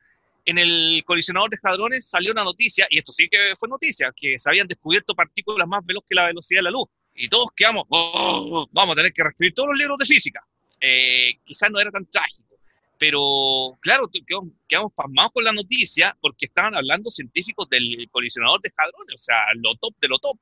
en 0.45 0.57
el 0.57 1.03
colisionador 1.05 1.51
de 1.51 1.59
hadrones 1.61 2.09
salió 2.09 2.31
una 2.31 2.43
noticia, 2.43 2.87
y 2.89 2.97
esto 2.97 3.13
sí 3.13 3.27
que 3.29 3.53
fue 3.55 3.69
noticia, 3.69 4.11
que 4.15 4.39
se 4.39 4.49
habían 4.49 4.67
descubierto 4.67 5.13
partículas 5.13 5.67
más 5.67 5.85
veloces 5.85 6.09
que 6.09 6.15
la 6.15 6.25
velocidad 6.25 6.59
de 6.59 6.63
la 6.63 6.71
luz 6.71 6.87
y 7.15 7.29
todos 7.29 7.49
quedamos, 7.55 7.85
oh, 7.89 8.67
vamos 8.71 8.93
a 8.93 8.95
tener 8.95 9.13
que 9.13 9.23
reescribir 9.23 9.53
todos 9.53 9.69
los 9.69 9.77
libros 9.77 9.97
de 9.97 10.05
física. 10.05 10.45
Eh, 10.81 11.33
quizás 11.45 11.69
no 11.69 11.79
era 11.79 11.91
tan 11.91 12.05
trágico, 12.07 12.55
pero 12.97 13.77
claro, 13.81 14.09
quedamos, 14.09 14.49
quedamos 14.67 14.91
pasmados 14.93 15.31
con 15.31 15.43
la 15.43 15.51
noticia 15.51 16.17
porque 16.19 16.47
estaban 16.47 16.75
hablando 16.75 17.11
científicos 17.11 17.69
del 17.69 18.09
colisionador 18.11 18.59
de 18.61 18.73
hadrones, 18.75 19.15
o 19.15 19.17
sea, 19.17 19.37
lo 19.55 19.75
top 19.75 19.93
de 20.01 20.07
lo 20.07 20.17
top. 20.17 20.37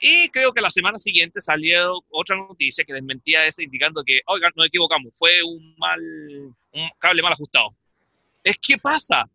Y 0.00 0.28
creo 0.28 0.52
que 0.52 0.60
la 0.60 0.70
semana 0.70 0.98
siguiente 0.98 1.40
salió 1.40 2.04
otra 2.10 2.36
noticia 2.36 2.84
que 2.84 2.92
desmentía 2.92 3.46
eso, 3.46 3.62
indicando 3.62 4.04
que, 4.04 4.20
oigan, 4.26 4.52
nos 4.54 4.66
equivocamos, 4.66 5.16
fue 5.18 5.42
un 5.42 5.74
mal, 5.76 6.00
un 6.00 6.90
cable 6.98 7.22
mal 7.22 7.32
ajustado. 7.32 7.74
Es 8.44 8.56
que 8.58 8.78
pasa, 8.78 9.28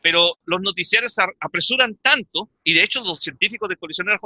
pero 0.00 0.38
los 0.46 0.62
noticiarios 0.62 1.14
apresuran 1.40 1.96
tanto, 1.96 2.48
y 2.64 2.72
de 2.72 2.82
hecho 2.82 3.04
los 3.04 3.20
científicos 3.20 3.68
de 3.68 3.76
colisiones 3.76 4.18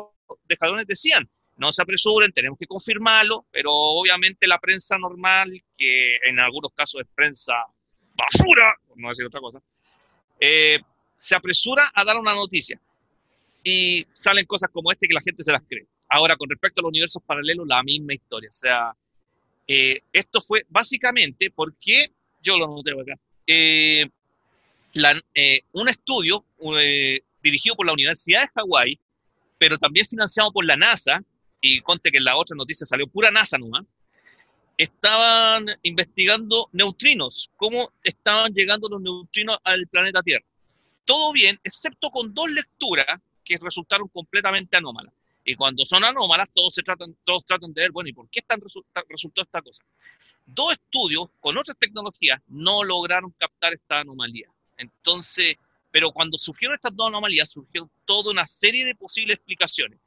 de 0.49 0.57
hadrones 0.61 0.87
decían, 0.87 1.29
no 1.61 1.71
se 1.73 1.83
apresuren, 1.83 2.33
tenemos 2.33 2.59
que 2.59 2.67
confirmarlo, 2.67 3.45
pero 3.52 3.71
obviamente 3.71 4.47
la 4.47 4.59
prensa 4.59 4.97
normal, 4.97 5.62
que 5.76 6.17
en 6.25 6.40
algunos 6.40 6.73
casos 6.73 7.02
es 7.02 7.07
prensa 7.14 7.52
basura, 8.14 8.75
por 8.88 8.99
no 8.99 9.09
decir 9.11 9.26
otra 9.26 9.40
cosa, 9.40 9.61
eh, 10.40 10.79
se 11.19 11.37
apresura 11.37 11.93
a 11.95 12.02
dar 12.02 12.17
una 12.17 12.35
noticia 12.35 12.81
y 13.62 14.07
salen 14.11 14.47
cosas 14.47 14.71
como 14.73 14.90
este 14.90 15.07
que 15.07 15.12
la 15.12 15.21
gente 15.21 15.43
se 15.45 15.52
las 15.52 15.62
cree. 15.69 15.87
Ahora, 16.09 16.35
con 16.37 16.49
respecto 16.49 16.81
a 16.81 16.83
los 16.83 16.88
universos 16.88 17.23
paralelos, 17.23 17.69
la 17.69 17.83
misma 17.83 18.14
historia. 18.14 18.49
O 18.49 18.55
sea, 18.55 18.93
eh, 19.67 20.00
esto 20.14 20.40
fue 20.40 20.64
básicamente 20.67 21.50
porque, 21.55 22.11
yo 22.43 22.57
lo 22.57 22.69
noté 22.69 22.93
acá, 22.93 23.21
eh, 23.47 24.09
un 25.73 25.88
estudio 25.90 26.43
dirigido 27.43 27.76
por 27.76 27.85
la 27.85 27.93
Universidad 27.93 28.40
de 28.40 28.49
Hawái, 28.55 28.99
pero 29.59 29.76
también 29.76 30.07
financiado 30.07 30.50
por 30.52 30.64
la 30.64 30.75
NASA, 30.75 31.23
y 31.61 31.81
conte 31.81 32.11
que 32.11 32.19
en 32.19 32.25
la 32.25 32.37
otra 32.37 32.57
noticia 32.57 32.87
salió 32.87 33.07
pura 33.07 33.31
NASA 33.31 33.59
nomás, 33.59 33.85
estaban 34.76 35.67
investigando 35.83 36.69
neutrinos, 36.73 37.50
cómo 37.57 37.93
estaban 38.02 38.52
llegando 38.55 38.88
los 38.88 39.00
neutrinos 39.02 39.59
al 39.62 39.87
planeta 39.88 40.23
Tierra. 40.23 40.45
Todo 41.05 41.33
bien, 41.33 41.59
excepto 41.62 42.11
con 42.11 42.33
dos 42.33 42.50
lecturas 42.50 43.21
que 43.45 43.59
resultaron 43.61 44.09
completamente 44.09 44.76
anómalas. 44.76 45.12
Y 45.45 45.55
cuando 45.55 45.85
son 45.85 46.05
anómalas, 46.05 46.49
todos, 46.55 46.75
se 46.75 46.83
tratan, 46.83 47.17
todos 47.25 47.45
tratan 47.45 47.73
de 47.73 47.83
ver, 47.83 47.90
bueno, 47.90 48.09
¿y 48.09 48.12
por 48.12 48.29
qué 48.31 48.40
están 48.40 48.61
resultó 49.09 49.43
esta 49.43 49.61
cosa? 49.61 49.83
Dos 50.47 50.73
estudios 50.73 51.29
con 51.40 51.59
otras 51.59 51.76
tecnologías 51.79 52.40
no 52.49 52.83
lograron 52.83 53.35
captar 53.38 53.75
esta 53.75 54.00
anomalía. 54.00 54.49
Entonces, 54.76 55.57
pero 55.90 56.12
cuando 56.12 56.38
surgieron 56.38 56.76
estas 56.76 56.95
dos 56.95 57.09
anomalías, 57.09 57.50
surgió 57.50 57.90
toda 58.05 58.31
una 58.31 58.47
serie 58.47 58.85
de 58.85 58.95
posibles 58.95 59.37
explicaciones. 59.37 59.99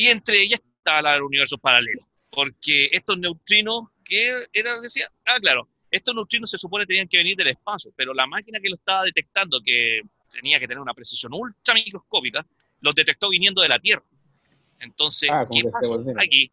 Y 0.00 0.08
entre 0.08 0.42
ellas 0.42 0.62
está 0.78 1.02
la 1.02 1.12
del 1.12 1.24
universo 1.24 1.58
paralelo. 1.58 2.00
Porque 2.30 2.88
estos 2.90 3.18
neutrinos, 3.18 3.88
que 4.02 4.46
era, 4.50 4.80
decía, 4.80 5.12
ah, 5.26 5.36
claro, 5.38 5.68
estos 5.90 6.14
neutrinos 6.14 6.50
se 6.50 6.56
supone 6.56 6.86
tenían 6.86 7.06
que 7.06 7.18
venir 7.18 7.36
del 7.36 7.48
espacio, 7.48 7.92
pero 7.94 8.14
la 8.14 8.26
máquina 8.26 8.58
que 8.60 8.70
lo 8.70 8.76
estaba 8.76 9.04
detectando, 9.04 9.60
que 9.62 10.00
tenía 10.30 10.58
que 10.58 10.66
tener 10.66 10.80
una 10.80 10.94
precisión 10.94 11.34
ultra 11.34 11.74
microscópica, 11.74 12.46
los 12.80 12.94
detectó 12.94 13.28
viniendo 13.28 13.60
de 13.60 13.68
la 13.68 13.78
Tierra. 13.78 14.02
Entonces, 14.78 15.28
ah, 15.30 15.44
¿qué 15.52 15.64
pasó 15.70 16.02
aquí? 16.18 16.48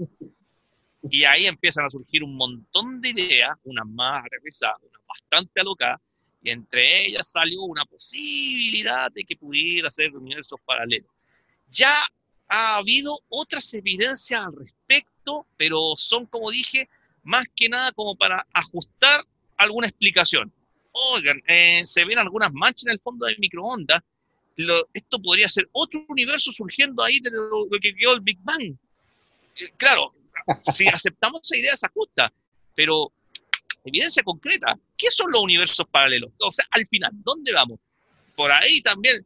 Y 1.10 1.24
ahí 1.24 1.48
empiezan 1.48 1.86
a 1.86 1.90
surgir 1.90 2.26
un 2.26 2.36
montón 2.36 3.00
de 3.00 3.12
ideas, 3.12 3.58
unas 3.64 3.88
más 3.88 4.26
aterrizadas, 4.26 4.76
unas 4.82 5.02
bastante 5.08 5.62
alocadas, 5.62 6.02
y 6.44 6.50
entre 6.50 7.06
ellas 7.06 7.32
salió 7.32 7.62
una 7.62 7.86
posibilidad 7.86 9.10
de 9.10 9.24
que 9.24 9.38
pudiera 9.38 9.90
ser 9.90 10.14
universos 10.18 10.60
paralelos. 10.66 11.10
Ya 11.70 11.94
ha 12.48 12.78
habido 12.78 13.20
otras 13.30 13.74
evidencias 13.74 14.46
al 14.46 14.56
respecto, 14.56 15.46
pero 15.58 15.94
son, 15.96 16.26
como 16.26 16.52
dije, 16.52 16.90
más 17.24 17.46
que 17.56 17.70
nada 17.70 17.92
como 17.92 18.16
para 18.16 18.46
ajustar 18.54 19.22
alguna 19.58 19.88
explicación. 19.88 20.52
Oigan, 20.92 21.42
eh, 21.48 21.86
se 21.86 22.06
ven 22.06 22.20
algunas 22.20 22.52
manchas 22.54 22.86
en 22.86 22.94
el 22.94 23.00
fondo 23.00 23.26
del 23.26 23.38
microondas. 23.40 24.02
esto 24.94 25.22
podría 25.22 25.50
ser 25.50 25.68
otro 25.72 26.04
universo 26.08 26.52
surgiendo 26.52 27.04
ahí 27.04 27.20
de 27.20 27.32
lo, 27.32 27.68
que 27.82 27.94
quedó 27.94 28.14
el 28.14 28.22
Big 28.22 28.40
Bang. 28.42 28.76
Eh, 29.60 29.72
claro, 29.78 30.14
si 30.74 30.88
aceptamos 30.94 31.42
esa 31.44 31.58
idea 31.58 31.78
se 31.78 31.86
ajusta, 31.86 32.32
pero 32.74 33.12
evidencia 33.84 34.24
concreta, 34.24 34.78
¿qué 34.98 35.10
son 35.12 35.32
los 35.32 35.44
universos 35.44 35.86
paralelos? 35.90 36.32
O 36.40 36.52
sea, 36.52 36.66
al 36.72 36.88
final, 36.88 37.12
¿dónde 37.14 37.52
vamos? 37.54 37.80
Por 38.36 38.52
ahí 38.52 38.82
también 38.82 39.26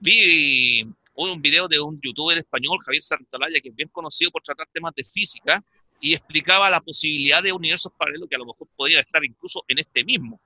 vi 0.00 0.86
un 1.26 1.42
video 1.42 1.66
de 1.66 1.80
un 1.80 2.00
youtuber 2.00 2.38
español, 2.38 2.78
Javier 2.84 3.02
Santalaya, 3.02 3.60
que 3.60 3.70
es 3.70 3.74
bien 3.74 3.88
conocido 3.88 4.30
por 4.30 4.42
tratar 4.42 4.68
temas 4.72 4.94
de 4.94 5.04
física, 5.04 5.62
y 6.00 6.14
explicaba 6.14 6.70
la 6.70 6.80
posibilidad 6.80 7.42
de 7.42 7.52
universos 7.52 7.92
paralelos 7.96 8.28
que 8.28 8.36
a 8.36 8.38
lo 8.38 8.46
mejor 8.46 8.68
podrían 8.76 9.00
estar 9.00 9.24
incluso 9.24 9.64
en 9.66 9.80
este 9.80 10.04
mismo. 10.04 10.40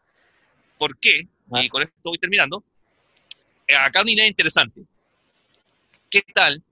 ¿Por 0.79 0.97
qué? 0.99 1.21
Y 1.21 1.27
ah. 1.51 1.69
con 1.69 1.83
esto 1.83 1.95
voy 2.05 2.19
terminando. 2.19 2.65
Eh, 3.67 3.75
acá 3.75 4.01
una 4.01 4.13
idea 4.13 4.27
interesante. 4.27 4.83
¿Qué 6.09 6.23
tal 6.35 6.63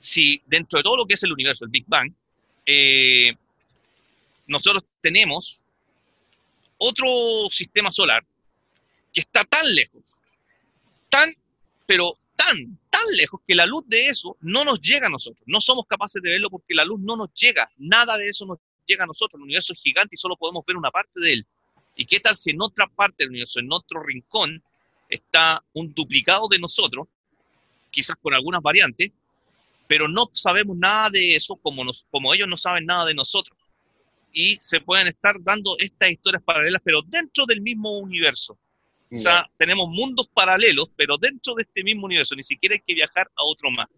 si 0.00 0.42
dentro 0.46 0.78
de 0.78 0.82
todo 0.82 0.96
lo 0.96 1.06
que 1.06 1.14
es 1.14 1.22
el 1.22 1.32
universo, 1.32 1.64
el 1.64 1.70
Big 1.70 1.84
Bang, 1.86 2.12
eh, 2.66 3.32
nosotros 4.46 4.84
tenemos 5.00 5.64
otro 6.78 7.06
sistema 7.50 7.90
solar 7.92 8.24
que 9.12 9.20
está 9.20 9.44
tan 9.44 9.74
lejos, 9.74 10.22
tan, 11.08 11.32
pero 11.86 12.16
tan, 12.38 12.78
tan 12.88 13.02
lejos 13.16 13.40
que 13.46 13.54
la 13.54 13.66
luz 13.66 13.82
de 13.88 14.06
eso 14.06 14.36
no 14.40 14.64
nos 14.64 14.80
llega 14.80 15.08
a 15.08 15.10
nosotros. 15.10 15.42
No 15.46 15.60
somos 15.60 15.86
capaces 15.86 16.22
de 16.22 16.30
verlo 16.30 16.48
porque 16.48 16.72
la 16.72 16.84
luz 16.84 17.00
no 17.00 17.16
nos 17.16 17.34
llega. 17.34 17.68
Nada 17.76 18.16
de 18.16 18.28
eso 18.28 18.46
nos 18.46 18.58
llega 18.86 19.02
a 19.02 19.06
nosotros. 19.08 19.40
El 19.40 19.44
universo 19.44 19.72
es 19.72 19.82
gigante 19.82 20.14
y 20.14 20.18
solo 20.18 20.36
podemos 20.36 20.64
ver 20.64 20.76
una 20.76 20.92
parte 20.92 21.20
de 21.20 21.32
él. 21.32 21.46
¿Y 21.96 22.06
qué 22.06 22.20
tal 22.20 22.36
si 22.36 22.50
en 22.50 22.62
otra 22.62 22.86
parte 22.86 23.16
del 23.18 23.30
universo, 23.30 23.58
en 23.58 23.72
otro 23.72 24.02
rincón, 24.04 24.62
está 25.08 25.62
un 25.72 25.92
duplicado 25.92 26.46
de 26.48 26.60
nosotros, 26.60 27.08
quizás 27.90 28.16
con 28.22 28.32
algunas 28.32 28.62
variantes, 28.62 29.10
pero 29.88 30.06
no 30.06 30.30
sabemos 30.32 30.76
nada 30.76 31.10
de 31.10 31.34
eso 31.34 31.56
como, 31.56 31.82
nos, 31.82 32.06
como 32.10 32.32
ellos 32.32 32.46
no 32.46 32.56
saben 32.56 32.86
nada 32.86 33.04
de 33.04 33.14
nosotros? 33.14 33.58
Y 34.32 34.58
se 34.58 34.80
pueden 34.80 35.08
estar 35.08 35.34
dando 35.42 35.76
estas 35.78 36.12
historias 36.12 36.42
paralelas, 36.44 36.82
pero 36.84 37.02
dentro 37.02 37.46
del 37.46 37.62
mismo 37.62 37.98
universo. 37.98 38.56
O 39.10 39.16
sea, 39.16 39.46
tenemos 39.56 39.88
mundos 39.88 40.28
paralelos, 40.28 40.90
pero 40.96 41.16
dentro 41.16 41.54
de 41.54 41.62
este 41.62 41.82
mismo 41.82 42.06
universo, 42.06 42.34
ni 42.36 42.42
siquiera 42.42 42.74
hay 42.74 42.82
que 42.86 42.94
viajar 42.94 43.26
a 43.34 43.44
otro 43.44 43.70
más. 43.70 43.88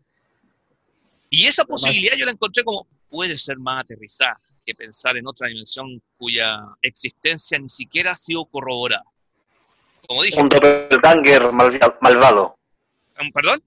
Y 1.28 1.46
esa 1.46 1.64
posibilidad 1.64 2.16
yo 2.16 2.24
la 2.24 2.32
encontré 2.32 2.62
como 2.62 2.86
puede 3.08 3.36
ser 3.38 3.58
más 3.58 3.84
aterrizada 3.84 4.40
que 4.64 4.74
pensar 4.74 5.16
en 5.16 5.26
otra 5.26 5.48
dimensión 5.48 6.00
cuya 6.16 6.60
existencia 6.82 7.58
ni 7.58 7.68
siquiera 7.68 8.12
ha 8.12 8.16
sido 8.16 8.44
corroborada. 8.44 9.04
Como 10.06 10.22
dije, 10.22 10.40
un 10.40 10.48
doppelganger 10.48 11.52
malvado. 11.52 12.56
¿Perdón? 13.32 13.62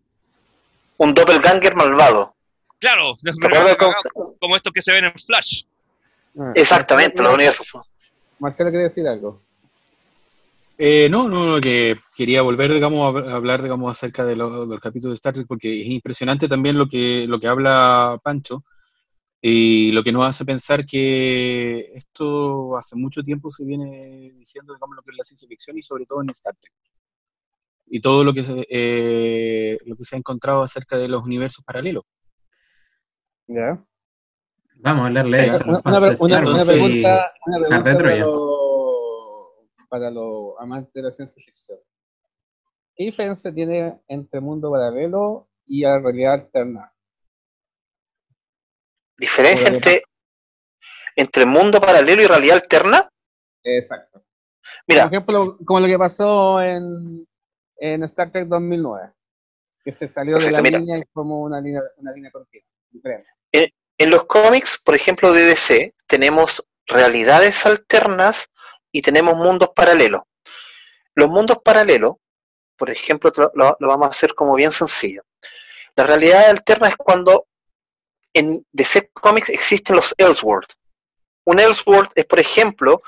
Un 0.98 1.14
doppelganger 1.14 1.76
malvado. 1.76 2.36
Claro, 2.80 3.16
como, 4.40 4.56
esto 4.56 4.72
que 4.72 4.82
se 4.82 4.92
ven 4.92 5.06
en 5.06 5.14
Flash. 5.14 5.64
Ah, 6.38 6.52
Exactamente, 6.56 7.24
los 7.24 7.34
universos. 7.34 7.68
Marcelo 8.40 8.70
quiere 8.72 8.86
decir 8.86 9.08
algo. 9.08 9.42
Eh, 10.78 11.08
no, 11.10 11.30
no, 11.30 11.62
que 11.62 11.98
quería 12.16 12.42
volver, 12.42 12.74
digamos, 12.74 13.16
a 13.16 13.36
hablar, 13.36 13.62
digamos, 13.62 13.92
acerca 13.92 14.26
de 14.26 14.36
los 14.36 14.80
capítulos 14.80 15.14
de 15.14 15.16
Star 15.16 15.34
Trek, 15.34 15.48
porque 15.48 15.82
es 15.82 15.88
impresionante 15.88 16.48
también 16.48 16.78
lo 16.78 16.88
que, 16.88 17.28
lo 17.28 17.40
que 17.40 17.48
habla 17.48 18.20
Pancho, 18.24 18.64
y 19.40 19.92
lo 19.92 20.04
que 20.04 20.12
nos 20.12 20.26
hace 20.26 20.46
pensar 20.46 20.86
que 20.86 21.92
esto 21.94 22.78
hace 22.78 22.96
mucho 22.96 23.22
tiempo 23.24 23.52
se 23.52 23.66
viene 23.66 24.32
diciendo, 24.36 24.74
digamos, 24.74 24.96
lo 24.96 25.02
que 25.04 25.12
es 25.12 25.18
la 25.18 25.24
ciencia 25.24 25.48
ficción 25.48 25.78
y 25.78 25.82
sobre 25.82 26.06
todo 26.06 26.22
en 26.22 26.30
Star 26.30 26.56
Trek. 26.56 26.74
Y 27.88 28.02
todo 28.02 28.24
lo 28.24 28.34
que 28.34 28.44
se, 28.44 28.66
eh, 28.70 29.78
lo 29.86 29.96
que 29.96 30.04
se 30.06 30.16
ha 30.16 30.20
encontrado 30.20 30.64
acerca 30.64 30.98
de 30.98 31.08
los 31.08 31.24
universos 31.24 31.64
paralelos. 31.64 32.06
¿Ya? 33.48 33.84
Vamos 34.78 35.04
a 35.04 35.08
hablarle 35.08 35.46
eso. 35.46 35.64
Una, 35.66 35.82
una, 35.86 36.00
pregunta, 36.66 37.32
para, 37.70 38.26
para 39.94 40.10
los 40.10 40.56
amantes 40.58 40.92
de 40.92 41.04
la 41.04 41.12
ciencia 41.12 41.40
ficción. 41.40 41.78
¿Qué 42.96 43.04
diferencia 43.04 43.54
tiene 43.54 44.02
entre 44.08 44.40
mundo 44.40 44.72
paralelo 44.72 45.48
y 45.68 45.82
la 45.82 46.00
realidad 46.00 46.34
alterna? 46.34 46.92
¿Diferencia 49.16 49.68
entre, 49.68 50.02
entre 51.16 51.46
mundo 51.46 51.80
paralelo 51.80 52.24
y 52.24 52.26
realidad 52.26 52.56
alterna? 52.56 53.08
Exacto. 53.64 54.24
Mira. 54.88 55.04
Por 55.04 55.14
ejemplo, 55.14 55.58
como 55.64 55.82
lo 55.82 55.86
que 55.86 56.00
pasó 56.00 56.60
en, 56.60 57.28
en 57.78 58.04
Star 58.06 58.32
Trek 58.32 58.48
2009, 58.48 59.12
que 59.86 59.92
se 59.92 60.08
salió 60.08 60.40
de 60.40 60.50
la 60.50 60.60
línea 60.60 60.98
y 60.98 61.04
formó 61.14 61.44
una 61.44 61.62
línea, 61.62 61.84
una 61.98 62.14
línea 62.14 62.32
continua. 62.32 62.68
En, 63.52 63.70
en 64.00 64.10
los 64.10 64.26
cómics, 64.26 64.82
por 64.84 64.96
ejemplo, 64.96 65.32
de 65.32 65.44
DC, 65.44 65.94
tenemos 66.08 66.66
realidades 66.88 67.64
alternas 67.68 68.50
y 68.94 69.02
tenemos 69.02 69.36
mundos 69.36 69.72
paralelos. 69.76 70.22
Los 71.16 71.30
mundos 71.30 71.58
paralelos, 71.64 72.16
por 72.78 72.90
ejemplo, 72.90 73.32
lo, 73.56 73.76
lo, 73.80 73.88
vamos 73.88 74.08
a 74.08 74.12
hacer 74.12 74.34
como 74.34 74.56
bien 74.56 74.72
sencillo. 74.72 75.24
La 75.96 76.06
realidad 76.06 76.50
alterna 76.50 76.88
es 76.88 76.96
cuando 76.96 77.48
en 78.34 78.66
DC 78.72 79.10
Comics 79.14 79.50
existen 79.50 79.96
los 79.96 80.16
Elseworld. 80.18 80.68
Un 81.46 81.60
Elseworld 81.60 82.12
es, 82.16 82.26
por 82.26 82.40
ejemplo, 82.40 83.02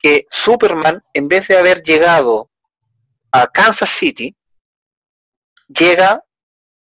que 0.00 0.26
Superman, 0.28 1.02
en 1.14 1.28
vez 1.28 1.48
de 1.48 1.56
haber 1.56 1.82
llegado 1.82 2.50
a 3.32 3.46
Kansas 3.46 3.90
City, 3.90 4.36
llega 5.68 6.22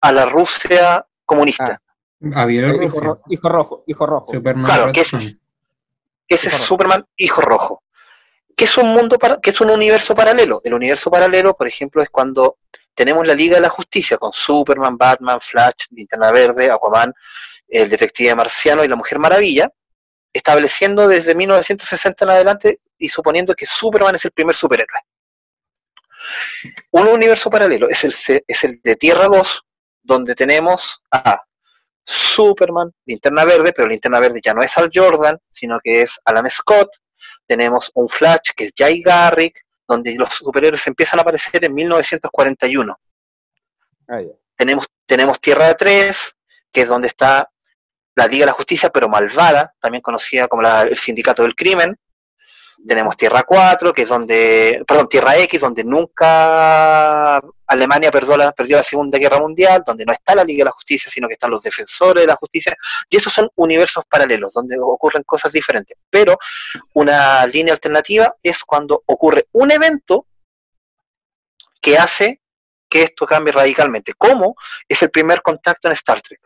a 0.02 0.12
la 0.12 0.26
Rusia 0.26 1.06
comunista. 1.26 1.82
Ah, 2.36 2.50
hijo, 2.52 3.00
rojo, 3.50 3.84
hijo 3.88 4.06
rojo. 4.06 4.32
claro, 4.42 4.92
que 4.92 5.02
ese, 5.02 5.38
es 6.28 6.54
Superman 6.54 7.06
hijo 7.18 7.42
rojo. 7.42 7.81
¿Qué 8.56 8.66
es 8.66 8.78
un 8.78 8.88
mundo 8.88 9.18
para, 9.18 9.40
qué 9.40 9.50
es 9.52 9.62
un 9.62 9.70
universo 9.70 10.14
paralelo? 10.14 10.62
El 10.64 10.74
universo 10.74 11.10
paralelo, 11.10 11.56
por 11.56 11.68
ejemplo, 11.68 12.02
es 12.02 12.10
cuando 12.10 12.58
tenemos 12.94 13.26
la 13.26 13.34
Liga 13.34 13.56
de 13.56 13.62
la 13.62 13.70
Justicia 13.70 14.18
con 14.18 14.32
Superman, 14.34 14.98
Batman, 14.98 15.40
Flash, 15.40 15.86
Linterna 15.92 16.32
Verde, 16.32 16.70
Aquaman, 16.70 17.14
el 17.68 17.90
Detective 17.90 18.36
Marciano 18.36 18.84
y 18.84 18.88
la 18.88 18.96
Mujer 18.96 19.20
Maravilla, 19.20 19.72
estableciendo 20.34 21.08
desde 21.08 21.36
1960 21.36 22.26
en 22.26 22.32
adelante 22.32 22.80
y 22.98 23.10
suponiendo 23.10 23.56
que 23.56 23.66
Superman 23.66 24.16
es 24.16 24.26
el 24.26 24.32
primer 24.32 24.56
superhéroe. 24.56 25.02
Un 26.92 27.08
universo 27.08 27.50
paralelo 27.50 27.90
es 27.90 28.04
el, 28.04 28.44
es 28.48 28.64
el 28.64 28.82
de 28.84 28.96
Tierra 28.96 29.26
2, 29.26 29.64
donde 30.04 30.36
tenemos 30.36 31.02
a 31.12 31.42
Superman, 32.04 32.92
Linterna 33.06 33.46
Verde, 33.46 33.74
pero 33.74 33.88
Linterna 33.88 34.20
Verde 34.20 34.42
ya 34.44 34.54
no 34.54 34.62
es 34.62 34.78
Al 34.78 34.92
Jordan, 34.94 35.38
sino 35.52 35.80
que 35.84 36.02
es 36.02 36.20
Alan 36.26 36.50
Scott. 36.50 36.90
Tenemos 37.52 37.92
un 37.96 38.08
Flash 38.08 38.52
que 38.56 38.64
es 38.64 38.74
Jay 38.74 39.02
Garrick, 39.02 39.66
donde 39.86 40.16
los 40.16 40.36
superhéroes 40.36 40.88
empiezan 40.88 41.20
a 41.20 41.24
aparecer 41.24 41.66
en 41.66 41.74
1941. 41.74 42.98
Ah, 44.08 44.22
tenemos, 44.56 44.88
tenemos 45.06 45.42
Tierra 45.42 45.76
3, 45.76 46.38
que 46.72 46.82
es 46.84 46.88
donde 46.88 47.10
está 47.10 47.52
la 48.16 48.28
Liga 48.28 48.44
de 48.44 48.52
la 48.52 48.52
Justicia, 48.54 48.90
pero 48.90 49.10
malvada, 49.10 49.76
también 49.82 50.02
conocida 50.02 50.48
como 50.48 50.66
el 50.66 50.98
Sindicato 50.98 51.44
del 51.44 51.54
Crimen. 51.54 52.00
Tenemos 52.88 53.16
Tierra 53.16 53.44
4, 53.44 53.94
que 53.94 54.02
es 54.04 54.10
donde, 54.10 54.84
perdón, 54.88 55.08
Tierra 55.08 55.38
X, 55.38 55.62
donde 55.62 55.84
nunca 55.84 57.42
Alemania 57.68 58.12
perdió 58.12 58.36
la, 58.38 58.52
perdió 58.52 58.78
la 58.78 58.84
Segunda 58.84 59.18
Guerra 59.20 59.40
Mundial, 59.40 59.84
donde 59.86 60.06
no 60.06 60.14
está 60.14 60.34
la 60.34 60.44
Liga 60.44 60.62
de 60.62 60.66
la 60.66 60.72
Justicia, 60.72 61.12
sino 61.12 61.28
que 61.28 61.34
están 61.34 61.52
los 61.52 61.62
defensores 61.62 62.24
de 62.24 62.28
la 62.28 62.36
justicia. 62.36 62.76
Y 63.10 63.18
esos 63.18 63.32
son 63.32 63.50
universos 63.56 64.04
paralelos, 64.10 64.54
donde 64.54 64.78
ocurren 64.80 65.24
cosas 65.24 65.52
diferentes. 65.52 65.98
Pero 66.10 66.38
una 66.94 67.46
línea 67.46 67.74
alternativa 67.74 68.36
es 68.42 68.64
cuando 68.64 69.04
ocurre 69.06 69.48
un 69.52 69.72
evento 69.72 70.26
que 71.82 71.98
hace 71.98 72.42
que 72.90 73.04
esto 73.04 73.26
cambie 73.26 73.54
radicalmente. 73.54 74.14
¿Cómo? 74.18 74.56
Es 74.88 75.02
el 75.02 75.10
primer 75.10 75.42
contacto 75.42 75.88
en 75.88 75.94
Star 75.94 76.22
Trek. 76.22 76.42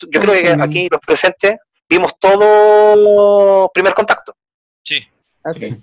Yo 0.00 0.20
creo 0.20 0.34
que 0.34 0.62
aquí 0.62 0.88
los 0.88 1.00
presentes 1.00 1.56
vimos 1.88 2.18
todo 2.18 3.68
primer 3.74 3.94
contacto. 3.94 4.36
Sí. 4.88 5.06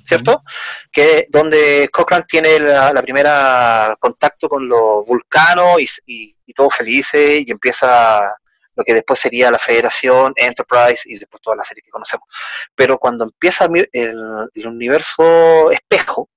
¿Cierto? 0.06 0.44
Que 0.92 1.28
donde 1.30 1.90
Cochrane 1.92 2.26
tiene 2.28 2.60
la, 2.60 3.02
primera 3.04 3.96
contacto 4.00 4.50
con 4.50 4.68
los 4.68 5.06
vulcanos 5.06 5.80
y, 5.80 6.36
y, 6.46 6.54
todos 6.54 6.76
felices 6.76 7.44
y 7.46 7.52
empieza 7.52 8.36
lo 8.76 8.84
que 8.84 8.94
después 8.96 9.20
sería 9.20 9.52
la 9.52 9.60
Federación, 9.60 10.34
Enterprise 10.36 11.04
y 11.06 11.18
después 11.18 11.42
toda 11.42 11.56
la 11.56 11.64
serie 11.64 11.84
que 11.84 11.92
conocemos. 11.92 12.28
Pero 12.74 12.98
cuando 12.98 13.26
empieza 13.26 13.68
el, 13.92 14.66
universo 14.66 15.72
espejo, 15.72 16.30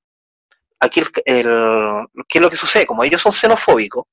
aquí 0.78 1.00
el, 1.00 2.06
¿qué 2.28 2.38
es 2.38 2.42
lo 2.42 2.50
que 2.50 2.56
sucede? 2.56 2.86
Como 2.86 3.02
ellos 3.02 3.22
son 3.22 3.32
xenofóbicos 3.32 4.04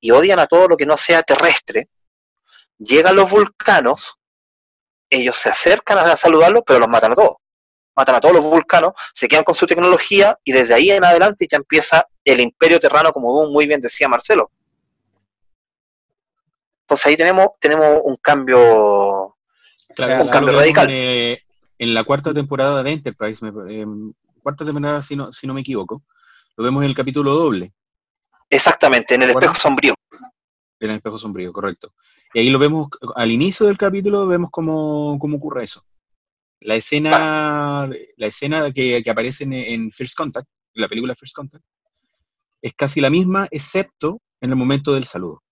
y 0.00 0.10
odian 0.10 0.40
a 0.40 0.46
todo 0.46 0.68
lo 0.68 0.76
que 0.76 0.86
no 0.86 0.96
sea 0.96 1.22
terrestre, 1.22 1.88
llegan 2.78 3.16
los 3.16 3.30
vulcanos, 3.30 4.16
ellos 5.08 5.36
se 5.36 5.50
acercan 5.50 5.98
a 5.98 6.16
saludarlos, 6.16 6.64
pero 6.66 6.80
los 6.80 6.88
matan 6.88 7.12
a 7.12 7.16
todos 7.16 7.41
matan 7.94 8.14
a 8.14 8.20
todos 8.20 8.34
los 8.34 8.44
vulcanos, 8.44 8.92
se 9.14 9.28
quedan 9.28 9.44
con 9.44 9.54
su 9.54 9.66
tecnología 9.66 10.38
y 10.44 10.52
desde 10.52 10.74
ahí 10.74 10.90
en 10.90 11.04
adelante 11.04 11.46
ya 11.50 11.58
empieza 11.58 12.06
el 12.24 12.40
imperio 12.40 12.80
terrano, 12.80 13.12
como 13.12 13.50
muy 13.50 13.66
bien 13.66 13.80
decía 13.80 14.08
Marcelo. 14.08 14.50
Entonces 16.82 17.06
ahí 17.06 17.16
tenemos, 17.16 17.48
tenemos 17.58 18.00
un 18.04 18.16
cambio, 18.16 18.58
un 19.98 20.28
cambio 20.30 20.58
radical. 20.58 20.90
en 20.90 21.94
la 21.94 22.04
cuarta 22.04 22.34
temporada 22.34 22.82
de 22.82 22.92
Enterprise, 22.92 23.44
eh, 23.68 23.86
cuarta 24.42 24.64
temporada 24.64 25.02
si 25.02 25.16
no, 25.16 25.32
si 25.32 25.46
no 25.46 25.54
me 25.54 25.60
equivoco, 25.60 26.02
lo 26.56 26.64
vemos 26.64 26.82
en 26.82 26.90
el 26.90 26.94
capítulo 26.94 27.34
doble. 27.34 27.72
Exactamente, 28.50 29.14
en 29.14 29.22
el 29.22 29.30
espejo 29.30 29.54
sombrío. 29.54 29.94
En 30.80 30.90
el 30.90 30.96
espejo 30.96 31.16
sombrío, 31.16 31.52
correcto. 31.52 31.94
Y 32.34 32.40
ahí 32.40 32.50
lo 32.50 32.58
vemos, 32.58 32.88
al 33.14 33.30
inicio 33.30 33.66
del 33.66 33.78
capítulo 33.78 34.26
vemos 34.26 34.50
cómo, 34.50 35.16
cómo 35.18 35.36
ocurre 35.36 35.64
eso. 35.64 35.84
La 36.64 36.76
escena, 36.76 37.88
la 38.16 38.26
escena 38.26 38.72
que, 38.72 39.02
aparece 39.08 39.44
en, 39.44 39.90
First 39.90 40.14
Contact, 40.16 40.48
en 40.74 40.82
la 40.82 40.88
película 40.88 41.14
First 41.14 41.34
Contact, 41.34 41.64
es 42.60 42.72
casi 42.74 43.00
la 43.00 43.10
misma, 43.10 43.48
excepto 43.50 44.20
en 44.40 44.50
el 44.50 44.56
momento 44.56 44.94
del 44.94 45.04
saludo. 45.04 45.42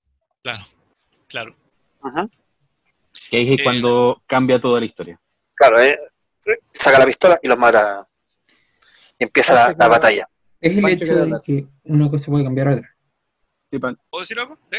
Claro, 0.43 0.67
claro. 1.27 1.57
Que 3.31 3.37
ahí 3.37 3.53
es 3.53 3.61
eh, 3.61 3.63
cuando 3.65 4.23
cambia 4.27 4.61
toda 4.61 4.81
la 4.81 4.87
historia. 4.87 5.21
Claro, 5.55 5.81
eh, 5.81 5.99
saca 6.73 6.99
la 6.99 7.07
pistola 7.07 7.39
y 7.43 7.49
los 7.49 7.59
mata. 7.59 8.05
Y 9.19 9.25
empieza 9.25 9.75
la, 9.77 9.89
batalla. 9.89 10.29
Es 10.61 10.77
el 10.77 10.89
hecho 10.89 11.27
de 11.27 11.41
que 11.45 11.67
una 11.85 12.11
cosa 12.11 12.27
puede 12.31 12.45
cambiar 12.45 12.69
a 12.69 12.75
otra. 12.75 12.97
¿Puedo 14.11 14.21
decir 14.21 14.39
algo? 14.39 14.59
¿Sí? 14.71 14.79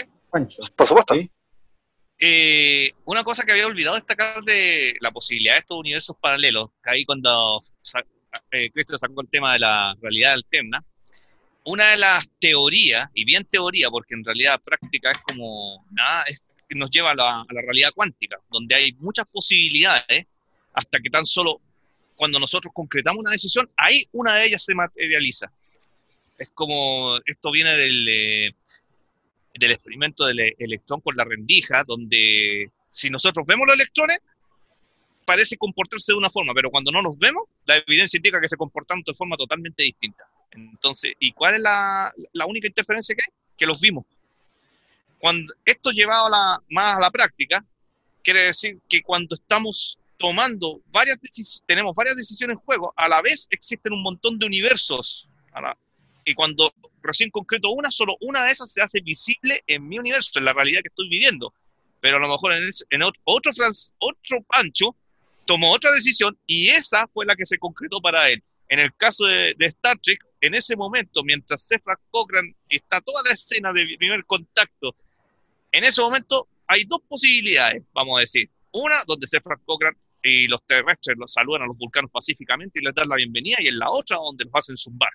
Por 0.75 0.87
supuesto. 0.87 1.15
Eh, 2.23 2.93
una 3.05 3.23
cosa 3.23 3.43
que 3.43 3.51
había 3.51 3.65
olvidado 3.65 3.95
destacar 3.95 4.43
de 4.43 4.95
la 4.99 5.09
posibilidad 5.09 5.55
de 5.55 5.61
estos 5.61 5.79
universos 5.79 6.15
paralelos, 6.21 6.69
que 6.83 6.91
ahí 6.91 7.03
cuando 7.03 7.59
eh, 8.51 8.69
sacó 8.85 9.21
el 9.21 9.27
tema 9.27 9.53
de 9.53 9.59
la 9.59 9.95
realidad 9.99 10.33
alterna, 10.33 10.85
una 11.63 11.89
de 11.89 11.97
las 11.97 12.27
teorías, 12.39 13.09
y 13.15 13.25
bien 13.25 13.43
teoría, 13.45 13.89
porque 13.89 14.13
en 14.13 14.23
realidad 14.23 14.61
práctica 14.63 15.09
es 15.09 15.17
como 15.17 15.83
nada, 15.89 16.23
es, 16.27 16.51
nos 16.69 16.91
lleva 16.91 17.09
a 17.09 17.15
la, 17.15 17.41
a 17.41 17.53
la 17.53 17.61
realidad 17.61 17.89
cuántica, 17.95 18.37
donde 18.51 18.75
hay 18.75 18.93
muchas 18.99 19.25
posibilidades, 19.25 20.27
hasta 20.73 20.99
que 20.99 21.09
tan 21.09 21.25
solo 21.25 21.59
cuando 22.15 22.37
nosotros 22.37 22.71
concretamos 22.71 23.19
una 23.19 23.31
decisión, 23.31 23.67
ahí 23.75 24.05
una 24.11 24.35
de 24.35 24.45
ellas 24.45 24.63
se 24.63 24.75
materializa. 24.75 25.51
Es 26.37 26.49
como, 26.53 27.17
esto 27.25 27.49
viene 27.49 27.75
del, 27.75 28.07
eh, 28.07 28.53
del 29.61 29.73
experimento 29.73 30.25
del 30.25 30.55
electrón 30.57 31.01
con 31.01 31.15
la 31.15 31.23
rendija, 31.23 31.83
donde 31.85 32.69
si 32.87 33.09
nosotros 33.09 33.45
vemos 33.45 33.67
los 33.67 33.75
electrones, 33.75 34.19
parece 35.25 35.57
comportarse 35.57 36.11
de 36.11 36.17
una 36.17 36.29
forma, 36.29 36.53
pero 36.53 36.69
cuando 36.69 36.91
no 36.91 37.01
los 37.01 37.17
vemos, 37.17 37.43
la 37.65 37.77
evidencia 37.77 38.17
indica 38.17 38.41
que 38.41 38.49
se 38.49 38.57
comportan 38.57 39.01
de 39.05 39.13
forma 39.13 39.37
totalmente 39.37 39.83
distinta. 39.83 40.25
Entonces, 40.51 41.13
¿y 41.19 41.31
cuál 41.31 41.55
es 41.55 41.61
la, 41.61 42.13
única 42.45 42.67
interferencia 42.67 43.15
que 43.15 43.21
hay? 43.21 43.33
Que 43.57 43.65
los 43.65 43.79
vimos. 43.79 44.05
Cuando 45.19 45.53
esto 45.63 45.91
llevado 45.91 46.33
a 46.33 46.61
más 46.69 46.97
a 46.97 46.99
la 46.99 47.11
práctica, 47.11 47.63
quiere 48.23 48.41
decir 48.41 48.79
que 48.89 49.01
cuando 49.01 49.35
estamos 49.35 49.97
tomando 50.17 50.81
varias 50.91 51.19
decisiones, 51.21 51.63
tenemos 51.65 51.95
varias 51.95 52.15
decisiones 52.15 52.57
en 52.57 52.63
juego, 52.63 52.93
a 52.95 53.07
la 53.07 53.21
vez 53.21 53.47
existen 53.51 53.93
un 53.93 54.03
montón 54.03 54.37
de 54.37 54.47
universos. 54.47 55.29
y 56.25 56.33
cuando 56.33 56.71
recién 57.01 57.29
concreto 57.29 57.71
una, 57.71 57.91
solo 57.91 58.15
una 58.21 58.45
de 58.45 58.51
esas 58.51 58.71
se 58.71 58.81
hace 58.81 59.01
visible 59.01 59.63
en 59.67 59.87
mi 59.87 59.99
universo, 59.99 60.39
en 60.39 60.45
la 60.45 60.53
realidad 60.53 60.81
que 60.81 60.89
estoy 60.89 61.09
viviendo. 61.09 61.53
Pero 61.99 62.17
a 62.17 62.19
lo 62.19 62.27
mejor 62.27 62.53
en, 62.53 63.03
otro, 63.03 63.21
otro, 63.25 63.51
otro 63.99 64.41
Pancho 64.43 64.95
tomó 65.45 65.71
otra 65.71 65.91
decisión 65.91 66.37
y 66.47 66.69
esa 66.69 67.07
fue 67.07 67.25
la 67.25 67.35
que 67.35 67.45
se 67.45 67.57
concretó 67.57 68.01
para 68.01 68.29
él. 68.29 68.43
En 68.69 68.79
el 68.79 68.95
caso 68.95 69.25
de, 69.25 69.55
Star 69.59 69.99
Trek, 70.01 70.25
en 70.39 70.55
ese 70.55 70.75
momento, 70.75 71.23
mientras 71.23 71.67
Zefra 71.67 71.99
Cochrane 72.09 72.55
está 72.69 73.01
toda 73.01 73.21
la 73.23 73.33
escena 73.33 73.73
de 73.73 73.85
primer 73.97 74.25
contacto, 74.25 74.95
en 75.71 75.83
ese 75.83 76.01
momento 76.01 76.47
hay 76.67 76.85
dos 76.85 77.01
posibilidades, 77.07 77.83
vamos 77.93 78.17
a 78.17 78.21
decir. 78.21 78.49
Una, 78.71 79.03
donde 79.05 79.27
Zefra 79.27 79.57
Cochrane 79.65 79.97
y 80.23 80.47
los 80.47 80.63
terrestres 80.65 81.17
los 81.17 81.33
saludan 81.33 81.63
a 81.63 81.65
los 81.65 81.77
vulcanos 81.77 82.09
pacíficamente 82.11 82.79
y 82.79 82.85
les 82.85 82.95
dan 82.95 83.09
la 83.09 83.17
bienvenida, 83.17 83.57
y 83.59 83.67
en 83.67 83.77
la 83.77 83.91
otra, 83.91 84.17
donde 84.17 84.45
los 84.45 84.53
hacen 84.55 84.77
zumbar 84.77 85.11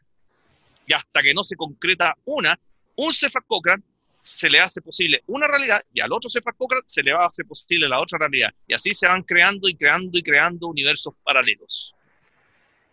y 0.86 0.92
hasta 0.92 1.22
que 1.22 1.34
no 1.34 1.44
se 1.44 1.56
concreta 1.56 2.16
una, 2.24 2.58
un 2.96 3.12
Cephas 3.12 3.42
Cochrane 3.46 3.82
se 4.22 4.50
le 4.50 4.58
hace 4.58 4.82
posible 4.82 5.22
una 5.28 5.46
realidad 5.46 5.80
y 5.92 6.00
al 6.00 6.12
otro 6.12 6.28
Cephas 6.28 6.54
Cochrane 6.56 6.84
se 6.86 7.02
le 7.02 7.12
va 7.12 7.24
a 7.24 7.28
hacer 7.28 7.46
posible 7.46 7.88
la 7.88 8.00
otra 8.00 8.18
realidad. 8.18 8.52
Y 8.66 8.74
así 8.74 8.94
se 8.94 9.06
van 9.06 9.22
creando 9.22 9.68
y 9.68 9.74
creando 9.74 10.18
y 10.18 10.22
creando 10.22 10.66
universos 10.68 11.14
paralelos. 11.22 11.94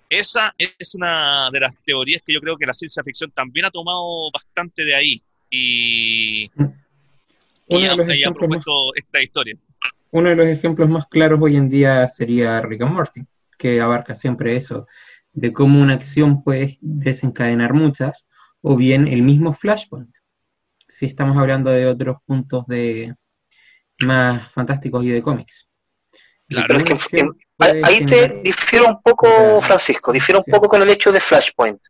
Esa 0.09 0.53
es 0.57 0.93
una 0.93 1.49
de 1.51 1.59
las 1.59 1.73
teorías 1.83 2.21
que 2.23 2.33
yo 2.33 2.39
creo 2.39 2.55
que 2.55 2.67
la 2.67 2.73
ciencia 2.75 3.03
ficción 3.03 3.31
también 3.31 3.65
ha 3.65 3.71
tomado 3.71 4.29
bastante 4.31 4.85
de 4.85 4.93
ahí 4.93 5.23
y, 5.49 6.51
y 7.67 7.85
ha, 7.85 8.31
propuesto 8.31 8.93
esta 8.95 9.21
historia. 9.21 9.57
Uno 10.11 10.29
de 10.29 10.35
los 10.35 10.47
ejemplos 10.47 10.87
más 10.87 11.07
claros 11.07 11.39
hoy 11.41 11.55
en 11.55 11.67
día 11.67 12.07
sería 12.07 12.61
Rick 12.61 12.83
and 12.83 12.93
Morty, 12.93 13.21
que 13.57 13.81
abarca 13.81 14.13
siempre 14.13 14.55
eso, 14.55 14.87
de 15.33 15.51
cómo 15.51 15.81
una 15.81 15.95
acción 15.95 16.43
puede 16.43 16.77
desencadenar 16.81 17.73
muchas, 17.73 18.25
o 18.61 18.77
bien 18.77 19.07
el 19.07 19.23
mismo 19.23 19.53
Flashpoint, 19.53 20.15
si 20.87 21.05
estamos 21.05 21.37
hablando 21.37 21.71
de 21.71 21.87
otros 21.87 22.17
puntos 22.25 22.65
de 22.67 23.13
más 23.99 24.51
fantásticos 24.51 25.03
y 25.03 25.09
de 25.09 25.21
cómics. 25.21 25.67
Claro, 26.47 26.83
que 26.83 27.29
ahí 27.83 28.05
te 28.05 28.41
difiero 28.43 28.87
un 28.87 29.01
poco, 29.01 29.61
Francisco, 29.61 30.11
difiero 30.11 30.43
un 30.45 30.51
poco 30.51 30.67
con 30.67 30.81
el 30.81 30.89
hecho 30.89 31.11
de 31.11 31.19
Flashpoint, 31.19 31.81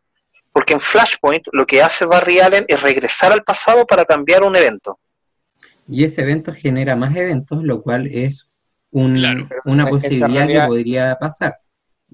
porque 0.52 0.74
en 0.74 0.80
Flashpoint 0.80 1.48
lo 1.52 1.66
que 1.66 1.82
hace 1.82 2.06
Barry 2.06 2.40
Allen 2.40 2.66
es 2.68 2.82
regresar 2.82 3.32
al 3.34 3.44
pasado 3.44 3.86
para 3.86 4.06
cambiar 4.06 4.44
un 4.44 4.56
evento. 4.56 5.00
Y 5.88 6.06
ese 6.06 6.22
evento 6.22 6.54
genera 6.54 6.96
más 6.96 7.16
eventos, 7.16 7.62
lo 7.62 7.82
cual 7.82 8.08
es 8.08 8.50
una 8.92 9.90
posibilidad 9.90 10.48
que 10.48 10.62
podría 10.62 11.18
pasar 11.20 11.58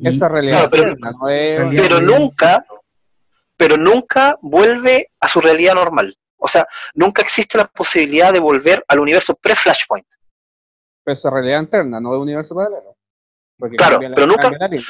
Esa 0.04 0.28
realidad 0.30 0.64
No, 0.64 0.70
pero- 0.70 0.84
alterna, 0.84 1.12
no 1.12 1.30
es- 1.30 1.58
realidad 1.60 1.84
pero 1.84 2.00
nunca, 2.02 2.66
pero 3.58 3.78
nunca 3.78 4.38
vuelve 4.42 5.12
a 5.20 5.28
su 5.28 5.42
realidad 5.42 5.76
normal. 5.76 6.16
O 6.38 6.48
sea, 6.48 6.66
nunca 6.94 7.22
existe 7.22 7.58
la 7.58 7.66
posibilidad 7.68 8.32
de 8.32 8.40
volver 8.40 8.84
al 8.88 9.00
universo 9.00 9.36
pre-Flashpoint. 9.36 10.06
pero 11.04 11.18
esa 11.18 11.30
realidad 11.32 11.62
interna, 11.62 12.00
no 12.00 12.12
de 12.14 12.20
universo 12.20 12.54
paralelo. 12.54 12.96
Porque 13.58 13.76
Claro, 13.78 14.00
la- 14.00 14.14
pero 14.14 14.28
nunca- 14.28 14.50
línea. 14.68 14.84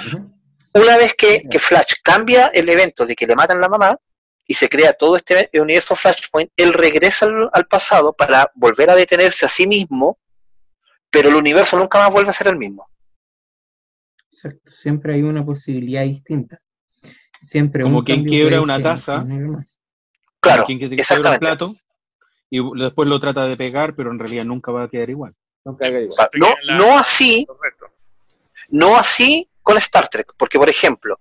Una 0.74 0.98
vez 0.98 1.14
que, 1.16 1.44
que 1.50 1.60
Flash 1.60 1.94
cambia 2.04 2.48
el 2.48 2.68
evento 2.70 3.06
de 3.06 3.16
que 3.16 3.26
le 3.26 3.36
matan 3.36 3.62
la 3.62 3.70
mamá 3.70 3.98
y 4.46 4.54
se 4.54 4.68
crea 4.70 4.92
todo 4.94 5.16
este 5.16 5.50
universo 5.54 5.96
Flashpoint, 5.96 6.52
él 6.58 6.74
regresa 6.74 7.26
al, 7.26 7.50
al 7.54 7.66
pasado 7.68 8.12
para 8.14 8.52
volver 8.54 8.90
a 8.90 8.96
detenerse 8.96 9.46
a 9.46 9.50
sí 9.50 9.66
mismo, 9.66 10.18
pero 11.10 11.30
el 11.30 11.36
universo 11.36 11.78
nunca 11.78 11.98
más 12.00 12.12
vuelve 12.12 12.30
a 12.32 12.34
ser 12.34 12.48
el 12.48 12.58
mismo. 12.58 12.88
Siempre 14.64 15.16
hay 15.16 15.24
una 15.24 15.46
posibilidad 15.46 16.04
distinta. 16.04 16.60
Siempre 17.42 17.84
Como 17.84 18.00
un 18.00 18.06
quien 18.06 18.26
quiebra 18.26 18.62
una 18.62 18.82
taza. 18.82 19.26
Claro, 20.40 20.66
Quien 20.66 20.80
que 20.80 20.90
te 20.90 20.96
quiebra 20.96 20.96
un 20.96 21.00
exactamente. 21.00 21.40
plato 21.40 21.76
y 22.50 22.60
después 22.80 23.08
lo 23.08 23.20
trata 23.20 23.46
de 23.46 23.56
pegar, 23.56 23.96
pero 23.96 24.12
en 24.12 24.20
realidad 24.20 24.46
nunca 24.46 24.72
va 24.72 24.84
a 24.84 24.90
quedar 24.90 25.10
igual. 25.10 25.36
Nunca 25.64 25.86
hay 25.86 25.92
igual. 25.92 26.10
O 26.10 26.14
sea, 26.14 26.30
no, 26.34 26.56
no 26.78 26.98
así, 26.98 27.46
Correcto. 27.46 27.88
no 28.70 28.98
así 28.98 29.48
con 29.62 29.78
Star 29.78 30.08
Trek, 30.08 30.34
porque 30.36 30.58
por 30.58 30.70
ejemplo, 30.70 31.20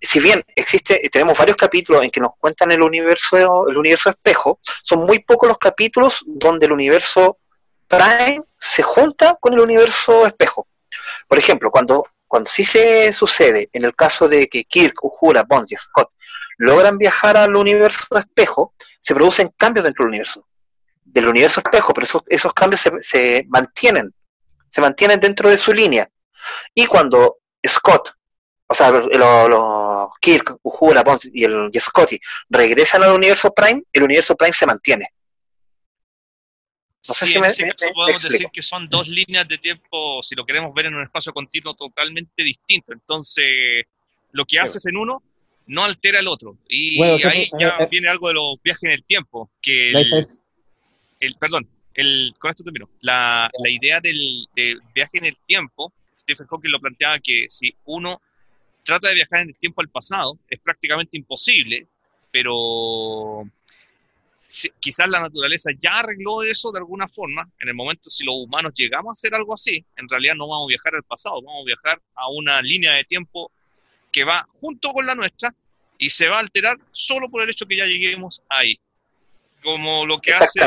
si 0.00 0.20
bien 0.20 0.44
existe, 0.54 1.08
tenemos 1.12 1.36
varios 1.36 1.56
capítulos 1.56 2.02
en 2.02 2.10
que 2.10 2.20
nos 2.20 2.32
cuentan 2.38 2.70
el 2.70 2.82
universo, 2.82 3.68
el 3.68 3.76
universo 3.76 4.10
espejo, 4.10 4.60
son 4.84 5.04
muy 5.04 5.18
pocos 5.20 5.48
los 5.48 5.58
capítulos 5.58 6.22
donde 6.26 6.66
el 6.66 6.72
universo 6.72 7.38
Prime 7.88 8.42
se 8.58 8.82
junta 8.82 9.36
con 9.40 9.54
el 9.54 9.60
universo 9.60 10.26
espejo. 10.26 10.57
Por 11.28 11.38
ejemplo, 11.38 11.70
cuando, 11.70 12.04
cuando 12.26 12.50
sí 12.50 12.64
se 12.64 13.12
sucede, 13.12 13.68
en 13.72 13.84
el 13.84 13.94
caso 13.94 14.28
de 14.28 14.48
que 14.48 14.64
Kirk, 14.64 15.04
Uhura, 15.04 15.44
Bond 15.44 15.66
y 15.70 15.76
Scott 15.76 16.10
logran 16.56 16.98
viajar 16.98 17.36
al 17.36 17.54
universo 17.54 18.16
espejo, 18.16 18.74
se 19.00 19.14
producen 19.14 19.52
cambios 19.56 19.84
dentro 19.84 20.04
del 20.04 20.08
universo, 20.08 20.46
del 21.04 21.28
universo 21.28 21.60
espejo, 21.60 21.94
pero 21.94 22.04
esos, 22.04 22.22
esos 22.26 22.52
cambios 22.52 22.80
se, 22.80 22.90
se 23.00 23.44
mantienen, 23.48 24.12
se 24.70 24.80
mantienen 24.80 25.20
dentro 25.20 25.48
de 25.48 25.58
su 25.58 25.72
línea. 25.72 26.08
Y 26.74 26.86
cuando 26.86 27.36
Scott, 27.66 28.12
o 28.66 28.74
sea, 28.74 28.92
Kirk, 30.20 30.58
Uhura, 30.62 31.02
Bond 31.02 31.20
y, 31.32 31.44
el, 31.44 31.70
y 31.72 31.80
Scotty 31.80 32.18
regresan 32.48 33.02
al 33.02 33.12
universo 33.12 33.52
Prime, 33.52 33.82
el 33.92 34.02
universo 34.02 34.36
Prime 34.36 34.52
se 34.52 34.66
mantiene. 34.66 35.08
No 37.06 37.14
sé 37.14 37.26
Sí, 37.26 37.32
si 37.32 37.36
en 37.36 37.42
me- 37.42 37.48
ese 37.48 37.62
me- 37.64 37.70
caso 37.72 37.86
me 37.86 37.92
podemos 37.92 38.16
explico. 38.24 38.32
decir 38.32 38.48
que 38.52 38.62
son 38.62 38.88
dos 38.88 39.06
líneas 39.08 39.46
de 39.48 39.58
tiempo, 39.58 40.22
si 40.22 40.34
lo 40.34 40.44
queremos 40.44 40.74
ver 40.74 40.86
en 40.86 40.94
un 40.94 41.02
espacio 41.02 41.32
continuo 41.32 41.74
totalmente 41.74 42.42
distinto. 42.42 42.92
Entonces, 42.92 43.84
lo 44.32 44.44
que 44.44 44.58
haces 44.58 44.84
en 44.86 44.96
uno 44.96 45.22
no 45.66 45.84
altera 45.84 46.18
el 46.20 46.26
otro. 46.28 46.56
Y 46.68 46.98
Bueno, 46.98 47.14
ahí 47.28 47.42
eh, 47.42 47.50
ya 47.60 47.76
eh, 47.80 47.88
viene 47.90 48.08
algo 48.08 48.28
de 48.28 48.34
los 48.34 48.60
viajes 48.62 48.82
en 48.84 48.90
el 48.90 49.04
tiempo, 49.04 49.50
que 49.62 49.90
el, 49.90 50.26
el- 51.20 51.34
perdón, 51.36 51.68
el, 51.94 52.34
con 52.38 52.50
esto 52.50 52.64
termino. 52.64 52.88
La, 53.00 53.50
la 53.58 53.70
idea 53.70 54.00
del, 54.00 54.46
del 54.54 54.80
viaje 54.94 55.18
en 55.18 55.26
el 55.26 55.36
tiempo, 55.46 55.92
Stephen 56.16 56.46
Hawking 56.46 56.70
lo 56.70 56.80
planteaba 56.80 57.18
que 57.20 57.46
si 57.48 57.74
uno 57.84 58.20
trata 58.84 59.08
de 59.08 59.14
viajar 59.16 59.40
en 59.40 59.48
el 59.50 59.56
tiempo 59.56 59.80
al 59.82 59.88
pasado, 59.88 60.38
es 60.48 60.58
prácticamente 60.60 61.16
imposible, 61.16 61.86
pero 62.30 63.44
si- 64.48 64.70
quizás 64.80 65.08
la 65.08 65.20
naturaleza 65.20 65.70
ya 65.78 65.98
arregló 66.00 66.42
eso 66.42 66.72
de 66.72 66.78
alguna 66.78 67.06
forma. 67.08 67.48
En 67.60 67.68
el 67.68 67.74
momento 67.74 68.08
si 68.10 68.24
los 68.24 68.34
humanos 68.36 68.72
llegamos 68.74 69.10
a 69.10 69.12
hacer 69.12 69.34
algo 69.34 69.54
así, 69.54 69.84
en 69.96 70.08
realidad 70.08 70.34
no 70.34 70.48
vamos 70.48 70.66
a 70.66 70.68
viajar 70.68 70.94
al 70.96 71.02
pasado, 71.04 71.40
vamos 71.42 71.62
a 71.62 71.66
viajar 71.66 72.00
a 72.14 72.28
una 72.30 72.60
línea 72.62 72.92
de 72.94 73.04
tiempo 73.04 73.52
que 74.10 74.24
va 74.24 74.48
junto 74.60 74.92
con 74.92 75.04
la 75.06 75.14
nuestra 75.14 75.54
y 75.98 76.10
se 76.10 76.28
va 76.28 76.36
a 76.36 76.40
alterar 76.40 76.78
solo 76.92 77.28
por 77.28 77.42
el 77.42 77.50
hecho 77.50 77.66
que 77.66 77.76
ya 77.76 77.84
lleguemos 77.84 78.40
ahí. 78.48 78.78
Como 79.62 80.06
lo 80.06 80.18
que 80.20 80.32
hace 80.32 80.60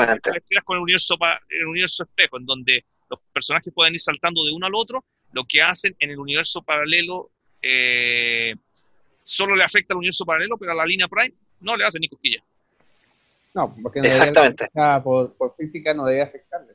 con 0.63 0.75
el 0.77 0.83
universo, 0.83 1.17
el 1.49 1.65
universo 1.67 2.03
espejo, 2.03 2.37
en 2.37 2.45
donde 2.45 2.85
los 3.09 3.19
personajes 3.33 3.73
pueden 3.73 3.93
ir 3.95 4.01
saltando 4.01 4.43
de 4.45 4.51
uno 4.51 4.67
al 4.67 4.75
otro, 4.75 5.03
lo 5.31 5.43
que 5.45 5.61
hacen 5.61 5.95
en 5.99 6.11
el 6.11 6.19
universo 6.19 6.61
paralelo 6.61 7.29
eh, 7.61 8.53
solo 9.23 9.55
le 9.55 9.63
afecta 9.63 9.93
al 9.93 9.99
universo 9.99 10.25
paralelo, 10.25 10.57
pero 10.57 10.73
a 10.73 10.75
la 10.75 10.85
línea 10.85 11.07
Prime 11.07 11.33
no 11.61 11.77
le 11.77 11.85
hace 11.85 11.99
ni 11.99 12.09
cosquilla. 12.09 12.43
No, 13.53 13.75
porque 13.83 13.99
no 13.99 14.05
Exactamente. 14.07 14.69
por, 15.03 15.33
por 15.33 15.55
física 15.55 15.93
no 15.93 16.05
debe 16.05 16.21
afectarle. 16.21 16.73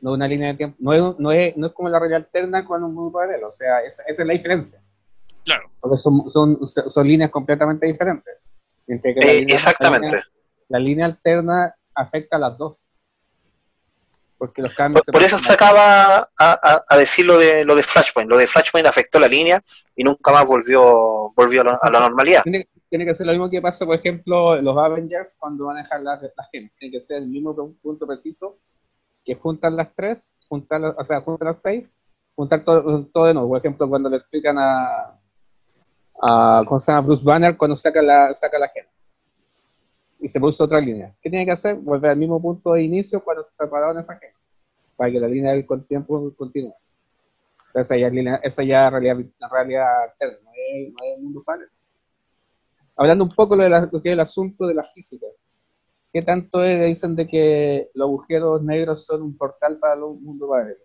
No 0.00 0.12
una 0.12 0.26
línea 0.28 0.48
de 0.48 0.54
tiempo. 0.54 0.76
No 0.80 0.92
es, 0.92 1.18
no 1.18 1.32
es, 1.32 1.56
no 1.56 1.68
es 1.68 1.72
como 1.72 1.88
la 1.88 1.98
realidad 1.98 2.18
alterna 2.24 2.64
con 2.64 2.82
un 2.84 2.94
mundo 2.94 3.12
paralelo. 3.12 3.48
O 3.48 3.52
sea, 3.52 3.80
esa, 3.80 4.02
esa 4.04 4.22
es 4.22 4.26
la 4.28 4.34
diferencia. 4.34 4.80
Claro. 5.44 5.70
Porque 5.80 5.96
son, 5.96 6.30
son, 6.30 6.58
son 6.68 7.06
líneas 7.08 7.30
completamente 7.30 7.86
diferentes. 7.86 8.34
Mientras 8.86 9.14
que 9.14 9.20
la 9.20 9.32
Eh, 9.32 9.40
línea- 9.40 9.54
exactamente. 9.56 10.06
La 10.06 10.10
línea, 10.10 10.26
la 10.68 10.78
línea 10.80 11.06
alterna 11.06 11.74
afecta 11.94 12.36
a 12.36 12.40
las 12.40 12.58
dos. 12.58 12.84
Porque 14.38 14.60
los 14.60 14.74
cambios. 14.74 15.04
Por, 15.06 15.12
por 15.12 15.22
eso 15.22 15.38
se 15.38 15.52
acaba 15.52 16.16
a, 16.16 16.28
a- 16.38 16.84
a 16.86 16.96
decir 16.98 17.24
lo 17.24 17.38
de, 17.38 17.64
lo 17.64 17.74
de 17.74 17.82
Flashpoint. 17.82 18.28
Lo 18.28 18.36
de 18.36 18.46
Flashpoint 18.46 18.86
afectó 18.86 19.18
la 19.18 19.28
línea 19.28 19.62
y 19.94 20.04
nunca 20.04 20.30
más 20.30 20.44
volvió, 20.44 21.32
volvió 21.34 21.62
a, 21.62 21.64
la, 21.64 21.78
a 21.80 21.90
la 21.90 22.00
normalidad. 22.00 22.42
Tiene, 22.42 22.68
tiene 22.88 23.04
que 23.04 23.14
ser 23.14 23.26
lo 23.26 23.32
mismo 23.32 23.50
que 23.50 23.60
pasa, 23.60 23.84
por 23.84 23.96
ejemplo, 23.96 24.60
los 24.60 24.76
Avengers 24.76 25.36
cuando 25.38 25.66
van 25.66 25.78
a 25.78 25.82
dejar 25.82 26.02
las 26.02 26.22
las 26.22 26.50
gemas. 26.52 26.72
Tiene 26.78 26.92
que 26.92 27.00
ser 27.00 27.18
el 27.22 27.28
mismo 27.28 27.54
punto 27.82 28.06
preciso 28.06 28.58
que 29.24 29.34
juntan 29.34 29.76
las 29.76 29.94
tres, 29.94 30.38
juntar 30.48 30.80
las- 30.80 30.94
o 30.96 31.04
sea, 31.04 31.20
juntar 31.20 31.46
las 31.48 31.60
seis, 31.62 31.92
juntar 32.34 32.64
todo, 32.64 33.04
todo 33.06 33.26
de 33.26 33.34
nuevo. 33.34 33.48
Por 33.48 33.58
ejemplo, 33.58 33.88
cuando 33.88 34.08
le 34.08 34.18
explican 34.18 34.56
a, 34.58 35.18
a 36.22 36.62
¿cómo 36.66 36.78
se 36.80 36.92
llama? 36.92 37.06
Bruce 37.06 37.24
Banner 37.24 37.56
cuando 37.56 37.76
saca 37.76 38.00
la, 38.02 38.32
saca 38.34 38.58
la 38.58 38.68
gema. 38.68 38.88
Y 40.20 40.28
se 40.28 40.40
puso 40.40 40.64
otra 40.64 40.80
línea. 40.80 41.14
¿Qué 41.20 41.28
tiene 41.28 41.44
que 41.44 41.52
hacer? 41.52 41.76
Volver 41.76 42.12
al 42.12 42.16
mismo 42.16 42.40
punto 42.40 42.72
de 42.72 42.82
inicio 42.82 43.22
cuando 43.22 43.42
se 43.42 43.54
separaron 43.54 43.98
esa 43.98 44.16
gema. 44.16 44.38
Para 44.96 45.10
que 45.10 45.20
la 45.20 45.28
línea 45.28 45.52
del 45.52 45.66
tiempo 45.86 46.32
continúe. 46.36 46.72
Esa 47.74 47.96
ya 47.96 48.06
es, 48.08 48.40
esa 48.42 48.62
ya 48.64 48.88
realidad, 48.88 49.18
la 49.38 49.48
realidad 49.48 49.86
alterna, 50.04 50.38
no 50.44 50.50
es, 50.54 50.92
no 50.92 51.04
el 51.16 51.22
mundo 51.22 51.42
paralelo 51.44 51.70
hablando 52.96 53.24
un 53.24 53.34
poco 53.34 53.56
de 53.56 53.68
lo 53.68 54.02
que 54.02 54.08
es 54.08 54.12
el 54.12 54.20
asunto 54.20 54.66
de 54.66 54.74
la 54.74 54.82
física. 54.82 55.26
¿Qué 56.12 56.22
tanto 56.22 56.64
es, 56.64 56.84
dicen 56.86 57.14
de 57.14 57.28
que 57.28 57.90
los 57.94 58.06
agujeros 58.06 58.62
negros 58.62 59.04
son 59.04 59.22
un 59.22 59.36
portal 59.36 59.78
para 59.78 59.94
el 59.94 60.00
mundo 60.00 60.48
paralelo? 60.48 60.80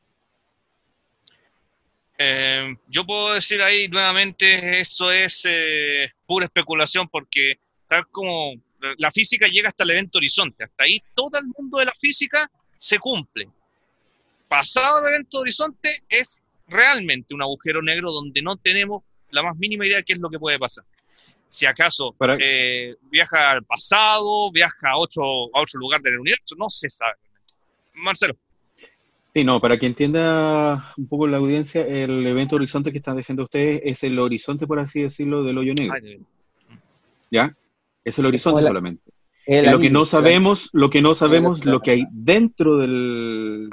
Eh, 2.18 2.76
yo 2.88 3.06
puedo 3.06 3.34
decir 3.34 3.62
ahí 3.62 3.88
nuevamente, 3.88 4.80
eso 4.80 5.12
es 5.12 5.44
eh, 5.50 6.12
pura 6.28 6.46
especulación 6.46 7.08
porque 7.08 7.60
tal 7.88 8.08
como 8.08 8.54
la 8.98 9.10
física 9.10 9.48
llega 9.48 9.70
hasta 9.70 9.84
el 9.84 9.92
evento 9.92 10.18
horizonte, 10.18 10.64
hasta 10.64 10.84
ahí 10.84 11.02
todo 11.16 11.40
el 11.40 11.48
mundo 11.58 11.78
de 11.80 11.86
la 11.86 11.94
física 11.94 12.52
se 12.78 13.00
cumple. 13.00 13.50
Pasado 14.48 15.00
el 15.00 15.14
evento 15.14 15.40
horizonte 15.40 16.04
es 16.10 16.42
realmente 16.68 17.34
un 17.34 17.42
agujero 17.42 17.82
negro 17.82 18.12
donde 18.12 18.42
no 18.42 18.56
tenemos 18.56 19.04
la 19.30 19.44
más 19.44 19.56
mínima 19.56 19.86
idea 19.86 19.98
de 19.98 20.04
qué 20.04 20.14
es 20.14 20.20
lo 20.20 20.30
que 20.30 20.40
puede 20.40 20.60
pasar. 20.60 20.84
Si 21.52 21.66
acaso 21.66 22.16
eh, 22.40 22.96
viaja 23.10 23.52
al 23.52 23.64
pasado, 23.66 24.50
viaja 24.54 24.92
a 24.92 24.98
otro, 24.98 25.24
a 25.54 25.62
otro 25.62 25.80
lugar 25.82 26.02
del 26.02 26.18
universo, 26.18 26.56
no 26.58 26.70
se 26.70 26.90
sabe. 26.90 27.16
Marcelo. 27.94 28.36
Sí, 29.34 29.44
no, 29.44 29.60
para 29.60 29.78
que 29.78 29.86
entienda 29.86 30.94
un 30.98 31.08
poco 31.10 31.28
la 31.28 31.38
audiencia, 31.38 31.86
el 31.86 32.26
evento 32.26 32.56
horizonte 32.56 32.94
que 32.94 33.00
están 33.00 33.18
diciendo 33.18 33.44
ustedes 33.44 33.82
es 33.84 34.04
el 34.04 34.18
horizonte, 34.18 34.66
por 34.66 34.80
así 34.80 35.02
decirlo, 35.02 35.44
del 35.44 35.58
hoyo 35.58 35.74
negro, 35.74 35.94
Ay, 36.02 36.22
¿ya? 37.30 37.54
Es 38.06 38.18
el 38.18 38.28
horizonte 38.28 38.62
la- 38.62 38.70
solamente. 38.70 39.12
El 39.46 39.72
lo 39.72 39.80
que 39.80 39.90
no 39.90 40.06
sabemos, 40.06 40.70
lo 40.72 40.90
que 40.90 41.02
no 41.02 41.14
sabemos, 41.16 41.60
claro. 41.60 41.78
lo 41.78 41.82
que 41.82 41.92
hay 41.92 42.04
dentro 42.12 42.78
del, 42.78 43.70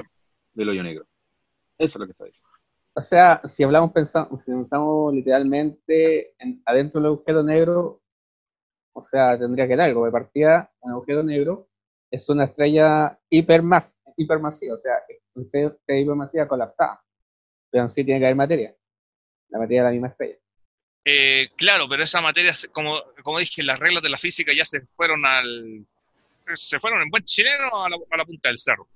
del 0.53 0.69
hoyo 0.69 0.83
negro. 0.83 1.05
Eso 1.77 1.97
es 1.97 1.99
lo 1.99 2.05
que 2.07 2.11
está 2.11 2.25
diciendo. 2.25 2.48
O 2.99 3.01
sea, 3.01 3.39
si 3.45 3.63
hablamos, 3.63 3.93
pensamos, 3.93 4.43
si 4.43 4.51
pensamos 4.51 5.13
literalmente 5.13 6.33
en, 6.37 6.61
adentro 6.65 6.99
del 6.99 7.13
agujero 7.13 7.43
negro, 7.43 8.01
o 8.91 9.01
sea, 9.01 9.39
tendría 9.39 9.69
que 9.69 9.77
dar 9.77 9.87
algo. 9.87 10.03
De 10.03 10.11
partida, 10.11 10.69
un 10.81 10.91
agujero 10.91 11.23
negro 11.23 11.69
es 12.11 12.27
una 12.27 12.43
estrella 12.43 13.17
hipermas, 13.29 14.01
hipermasiva, 14.17 14.73
o 14.73 14.77
sea, 14.77 14.95
una 15.33 15.45
estrella 15.45 15.77
hipermasiva 15.87 16.45
colapsada. 16.49 17.01
Pero 17.71 17.85
en 17.85 17.89
sí 17.89 18.03
tiene 18.03 18.19
que 18.19 18.25
haber 18.25 18.35
materia. 18.35 18.75
La 19.47 19.59
materia 19.59 19.83
de 19.83 19.87
la 19.87 19.93
misma 19.93 20.07
estrella. 20.09 20.35
Eh, 21.05 21.51
claro, 21.55 21.87
pero 21.87 22.03
esa 22.03 22.19
materia, 22.19 22.51
como, 22.73 23.01
como 23.23 23.39
dije, 23.39 23.63
las 23.63 23.79
reglas 23.79 24.03
de 24.03 24.09
la 24.09 24.17
física 24.17 24.51
ya 24.53 24.65
se 24.65 24.81
fueron 24.97 25.25
al. 25.25 25.85
se 26.53 26.81
fueron 26.81 27.01
en 27.01 27.09
buen 27.09 27.23
chileno 27.23 27.81
a 27.81 27.89
la, 27.89 27.95
a 28.11 28.17
la 28.17 28.25
punta 28.25 28.49
del 28.49 28.57
cerro. 28.57 28.89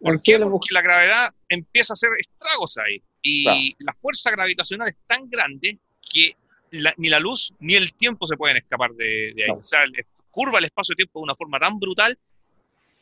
¿Por 0.00 0.12
En 0.12 0.18
qué? 0.24 0.38
Porque 0.38 0.68
la 0.72 0.82
gravedad 0.82 1.34
empieza 1.48 1.92
a 1.92 1.94
hacer 1.94 2.10
estragos 2.18 2.78
ahí. 2.78 3.02
Y 3.22 3.42
Claro. 3.44 3.60
la 3.80 3.92
fuerza 3.94 4.30
gravitacional 4.30 4.88
es 4.88 4.96
tan 5.06 5.28
grande 5.28 5.78
que 6.10 6.36
la- 6.70 6.94
ni 6.98 7.08
la 7.08 7.18
luz 7.20 7.52
ni 7.60 7.74
el 7.74 7.92
tiempo 7.94 8.26
se 8.26 8.36
pueden 8.36 8.56
escapar 8.58 8.92
de, 8.92 9.04
de 9.34 9.42
ahí. 9.42 9.46
Claro. 9.46 9.60
O 9.60 9.64
sea, 9.64 9.82
el- 9.84 10.06
curva 10.30 10.58
el 10.58 10.66
espacio-tiempo 10.66 11.18
de 11.18 11.24
una 11.24 11.34
forma 11.34 11.58
tan 11.58 11.78
brutal 11.80 12.16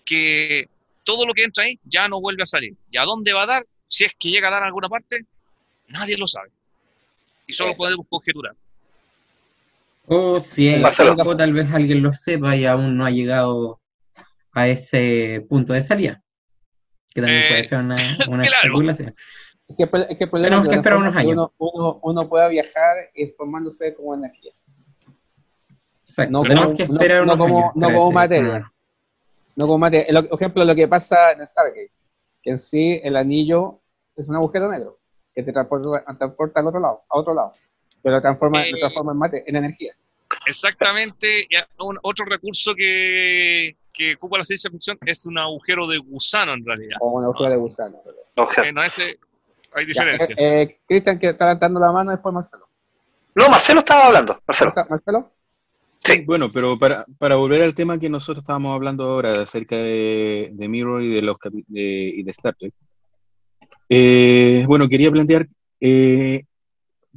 que 0.04 0.68
todo 1.04 1.26
lo 1.26 1.34
que 1.34 1.44
entra 1.44 1.64
ahí 1.64 1.78
ya 1.84 2.08
no 2.08 2.20
vuelve 2.20 2.42
a 2.42 2.46
salir. 2.46 2.74
¿Y 2.90 2.96
a 2.96 3.02
dónde 3.02 3.32
va 3.32 3.42
a 3.42 3.46
dar? 3.46 3.62
Si 3.88 4.04
es 4.04 4.12
que 4.18 4.30
llega 4.30 4.48
a 4.48 4.50
dar 4.52 4.62
a 4.62 4.66
alguna 4.66 4.88
parte, 4.88 5.20
nadie 5.88 6.16
lo 6.16 6.26
sabe. 6.26 6.50
y 7.48 7.52
solo 7.52 7.74
podemos 7.74 8.04
conjeturar. 8.08 8.56
O 10.06 10.40
si 10.40 10.68
o 10.74 11.36
tal 11.36 11.52
vez 11.52 11.70
alguien 11.72 12.02
lo 12.02 12.12
sepa 12.12 12.56
y 12.56 12.64
aún 12.66 12.96
no 12.96 13.04
ha 13.06 13.10
llegado 13.10 13.80
a 14.52 14.66
ese 14.66 15.44
punto 15.48 15.72
de 15.72 15.82
salida. 15.84 16.20
Que 17.16 17.22
también 17.22 17.42
Eh, 17.42 17.48
puede 17.48 17.64
ser 17.64 17.78
una, 17.78 17.96
una 18.28 18.42
claro. 18.42 18.56
especulación. 18.64 19.14
Es 19.68 19.76
que, 19.76 19.82
el 19.84 19.88
pro- 19.88 20.00
es 20.08 20.18
que 20.18 20.26
Tenemos 20.26 20.62
es 20.64 20.68
que 20.68 20.74
esperar 20.76 20.98
unos 20.98 21.16
años. 21.16 21.32
Uno, 21.32 21.52
uno, 21.58 21.98
uno 22.02 22.28
pueda 22.28 22.46
viajar 22.48 22.96
y 23.14 23.26
formándose 23.28 23.94
como 23.94 24.14
energía. 24.14 24.52
Exacto. 26.06 26.30
No 26.32 26.42
Tenemos 26.42 26.64
como- 26.66 26.76
que 26.76 26.86
no- 26.88 26.94
esperar 26.94 27.16
no 27.18 27.22
unos 27.34 27.36
como- 27.38 27.58
años 27.58 27.72
no 27.74 27.80
para 27.86 27.94
como 27.96 28.08
ese 28.10 28.14
materia. 28.14 28.72
No 29.56 29.66
como 29.66 29.78
mate- 29.78 30.06
el- 30.10 30.28
Por 30.28 30.38
ejemplo, 30.40 30.64
lo 30.64 30.74
que 30.74 30.86
pasa 30.88 31.32
en 31.32 31.46
Stargate, 31.46 31.90
que 32.42 32.50
en 32.50 32.58
sí 32.58 33.00
el 33.02 33.16
anillo 33.16 33.80
es 34.16 34.28
un 34.28 34.36
agujero 34.36 34.70
negro 34.70 34.98
que 35.34 35.42
te 35.42 35.52
transporta, 35.52 36.04
transporta 36.16 36.60
al 36.60 36.66
otro 36.66 36.80
lado, 36.80 37.02
a 37.08 37.18
otro 37.18 37.34
lado, 37.34 37.54
pero 38.02 38.16
lo 38.16 38.20
transforma, 38.22 38.62
Eh. 38.66 38.72
lo 38.72 38.78
transforma 38.78 39.12
en 39.12 39.18
mate, 39.18 39.44
en 39.46 39.56
energía. 39.56 39.94
Exactamente, 40.46 41.46
y 41.48 41.56
un- 41.82 41.98
otro 42.02 42.24
recurso 42.26 42.74
que, 42.74 43.74
que 43.96 44.14
ocupa 44.14 44.38
la 44.38 44.44
ciencia 44.44 44.70
ficción 44.70 44.98
es 45.06 45.24
un 45.26 45.38
agujero 45.38 45.86
de 45.86 45.96
gusano 45.98 46.52
en 46.52 46.64
realidad. 46.64 46.98
O 47.00 47.12
un 47.18 47.24
agujero 47.24 47.50
de 47.50 47.56
gusano. 47.56 47.96
pero- 48.04 48.16
No, 48.66 48.72
no 48.72 48.82
es, 48.82 48.98
eh, 48.98 49.18
hay 49.74 49.86
diferencia. 49.86 50.34
eh, 50.38 50.62
eh, 50.62 50.78
Cristian, 50.86 51.18
que 51.18 51.30
está 51.30 51.46
levantando 51.46 51.80
la 51.80 51.90
mano, 51.92 52.10
después 52.10 52.34
Marcelo. 52.34 52.68
No, 53.34 53.48
Marcelo 53.48 53.78
estaba 53.80 54.06
hablando. 54.08 54.38
Marcelo. 54.46 54.68
¿Está- 54.68 54.86
Marcelo? 54.88 55.32
Sí. 56.02 56.22
Bueno, 56.26 56.52
pero 56.52 56.78
para, 56.78 57.04
para 57.18 57.36
volver 57.36 57.62
al 57.62 57.74
tema 57.74 57.98
que 57.98 58.08
nosotros 58.08 58.42
estábamos 58.42 58.74
hablando 58.74 59.04
ahora 59.04 59.40
acerca 59.42 59.76
de, 59.76 60.50
de 60.52 60.68
Mirror 60.68 61.02
y 61.02 61.08
de 61.14 61.22
los 61.22 61.36
de, 61.66 61.82
y 62.16 62.22
de 62.22 62.30
Star 62.30 62.54
Trek, 62.54 62.74
eh, 63.88 64.64
bueno, 64.66 64.88
quería 64.88 65.10
plantear, 65.10 65.46
eh, 65.80 66.44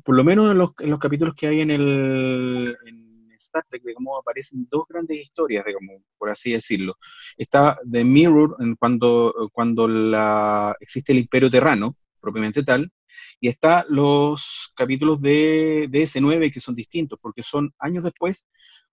por 0.03 0.15
lo 0.15 0.23
menos 0.23 0.49
en 0.51 0.57
los, 0.57 0.71
en 0.79 0.89
los 0.89 0.99
capítulos 0.99 1.35
que 1.35 1.47
hay 1.47 1.61
en 1.61 1.71
el 1.71 2.77
en 2.85 3.08
Star 3.49 3.65
Trek, 3.69 3.83
digamos, 3.83 4.19
aparecen 4.21 4.67
dos 4.69 4.83
grandes 4.87 5.17
historias, 5.17 5.65
digamos, 5.65 6.01
por 6.17 6.29
así 6.29 6.51
decirlo. 6.51 6.95
Está 7.37 7.77
The 7.89 8.03
Mirror 8.03 8.57
en 8.59 8.75
cuando, 8.75 9.33
cuando 9.51 9.87
la, 9.87 10.75
existe 10.79 11.11
el 11.11 11.19
Imperio 11.19 11.49
Terrano, 11.49 11.95
propiamente 12.21 12.63
tal, 12.63 12.91
y 13.39 13.47
está 13.47 13.85
los 13.89 14.71
capítulos 14.75 15.21
de, 15.21 15.87
de 15.89 16.03
S9 16.03 16.51
que 16.53 16.59
son 16.59 16.75
distintos, 16.75 17.19
porque 17.21 17.43
son 17.43 17.73
años 17.79 18.03
después 18.03 18.47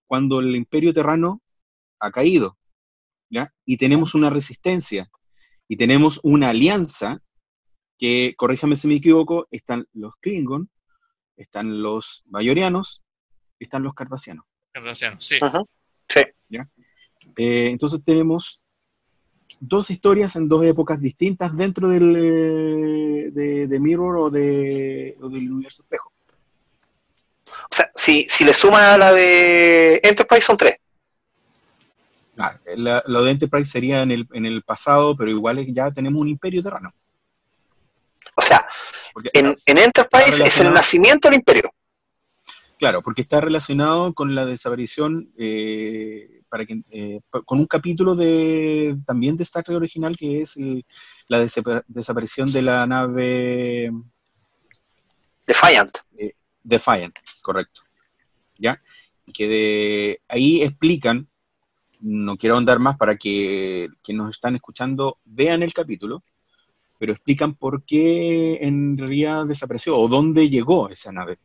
cuando 0.07 0.40
el 0.40 0.55
imperio 0.55 0.92
terrano 0.92 1.42
ha 1.99 2.11
caído, 2.12 2.57
¿ya? 3.29 3.53
Y 3.64 3.77
tenemos 3.77 4.14
una 4.14 4.31
resistencia, 4.31 5.11
y 5.69 5.77
tenemos 5.77 6.21
una 6.23 6.51
alianza 6.51 7.21
que, 7.99 8.35
corríjame 8.37 8.77
si 8.77 8.88
me 8.88 8.97
equivoco, 8.97 9.49
están 9.51 9.87
los 9.92 10.14
Klingon, 10.21 10.71
están 11.37 11.83
los 11.83 12.23
Bayorianos, 12.27 13.03
están 13.59 13.83
los 13.83 13.95
Cardassianos. 13.95 14.45
Cardassiano, 14.73 15.21
Sí, 15.21 15.38
Ujú. 15.40 15.66
Sí. 16.09 16.21
Eh, 17.38 17.69
entonces 17.71 18.03
tenemos 18.05 18.62
dos 19.59 19.90
historias 19.90 20.37
en 20.37 20.49
dos 20.49 20.64
épocas 20.64 21.01
distintas 21.01 21.57
dentro 21.57 21.88
del, 21.88 22.14
eh, 22.16 23.31
de, 23.33 23.66
de 23.66 23.81
Mirror 23.81 24.16
o, 24.19 24.31
de, 24.31 25.16
o 25.21 25.29
del 25.29 25.51
universo 25.51 25.83
espejo. 25.83 26.12
O 27.71 27.75
sea, 27.75 27.90
si, 27.95 28.27
si 28.29 28.45
le 28.45 28.53
suman 28.53 28.85
a 28.85 28.99
la 28.99 29.12
de 29.12 30.01
Enterprise 30.03 30.42
son 30.47 30.57
tres. 30.57 30.77
Ah, 32.38 32.55
la- 32.77 33.03
lo 33.07 33.25
de 33.25 33.31
Enterprise 33.33 33.71
sería 33.71 34.03
en 34.03 34.11
el, 34.11 34.29
en 34.33 34.45
el 34.47 34.62
pasado, 34.62 35.16
pero 35.16 35.31
igual 35.31 35.59
es- 35.59 35.69
ya 35.73 35.90
tenemos 35.90 36.21
un 36.21 36.29
imperio 36.29 36.62
terrano. 36.62 36.92
O 38.35 38.42
sea, 38.42 38.66
Porque, 39.14 39.31
en, 39.33 39.57
en 39.64 39.79
Enterprise 39.79 40.45
es 40.45 40.61
el 40.61 40.73
nacimiento 40.75 41.29
del 41.29 41.37
imperio. 41.38 41.73
Claro, 42.79 43.01
porque 43.03 43.23
está 43.23 43.41
relacionado 43.41 44.12
con 44.12 44.35
la 44.35 44.45
desaparición, 44.45 45.33
eh, 45.39 46.43
para 46.49 46.67
que, 46.67 46.83
eh, 46.91 47.21
con 47.47 47.59
un 47.61 47.67
capítulo 47.67 48.15
de 48.15 48.97
también 49.07 49.37
de 49.37 49.45
Star 49.45 49.65
Trek 49.65 49.77
original 49.79 50.15
que 50.17 50.43
es 50.43 50.57
el- 50.59 50.85
la 51.29 51.43
desapa- 51.43 51.85
desaparición 51.89 52.53
de 52.53 52.62
la 52.62 52.87
nave 52.87 53.93
Defiant. 55.47 55.99
Defiant, 56.62 57.17
correcto. 57.41 57.83
¿Ya? 58.59 58.83
Que 59.33 59.49
de 59.49 60.21
ahí 60.29 60.62
explican, 60.62 61.29
no 62.01 62.37
quiero 62.37 62.57
ahondar 62.57 62.79
más 62.79 62.97
para 62.97 63.17
que 63.17 63.89
quienes 64.03 64.23
nos 64.25 64.31
están 64.37 64.55
escuchando 64.57 65.19
vean 65.25 65.62
el 65.62 65.73
capítulo, 65.73 66.23
pero 66.99 67.12
explican 67.12 67.55
por 67.55 67.85
qué 67.85 68.59
en 68.61 68.99
realidad 68.99 69.47
desapareció 69.47 69.97
o 69.99 70.09
dónde 70.09 70.49
llegó 70.49 70.89
esa 70.91 71.12
nave. 71.12 71.39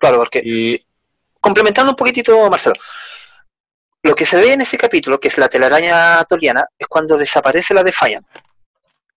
Claro, 0.00 0.16
porque 0.18 0.40
complementando 1.40 1.92
un 1.92 1.96
poquitito, 1.96 2.48
Marcelo, 2.50 2.74
lo 4.02 4.14
que 4.14 4.24
se 4.26 4.38
ve 4.38 4.54
en 4.54 4.62
ese 4.62 4.78
capítulo, 4.78 5.20
que 5.20 5.28
es 5.28 5.36
la 5.38 5.48
telaraña 5.48 6.24
toliana, 6.24 6.66
es 6.78 6.86
cuando 6.88 7.16
desaparece 7.18 7.74
la 7.74 7.84
Defiant. 7.84 8.26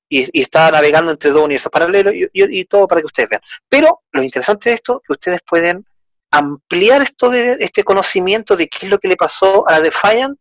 Y, 0.09 0.27
y 0.37 0.41
está 0.43 0.69
navegando 0.69 1.09
entre 1.11 1.31
dos 1.31 1.41
universos 1.41 1.71
paralelos 1.71 2.13
y, 2.13 2.23
y- 2.33 2.59
y 2.59 2.65
todo 2.65 2.87
para 2.87 2.99
que 3.01 3.07
ustedes 3.07 3.29
vean. 3.29 3.41
Pero 3.67 4.01
lo 4.11 4.21
interesante 4.21 4.69
de 4.69 4.75
esto 4.75 4.99
es 5.01 5.07
que 5.07 5.13
ustedes 5.13 5.39
pueden 5.47 5.85
ampliar 6.31 7.01
esto 7.01 7.29
de 7.29 7.57
este 7.61 7.83
conocimiento 7.83 8.55
de 8.57 8.67
qué 8.67 8.85
es 8.85 8.91
lo 8.91 8.99
que 8.99 9.07
le 9.07 9.15
pasó 9.15 9.67
a 9.67 9.71
la 9.71 9.81
Defiant 9.81 10.37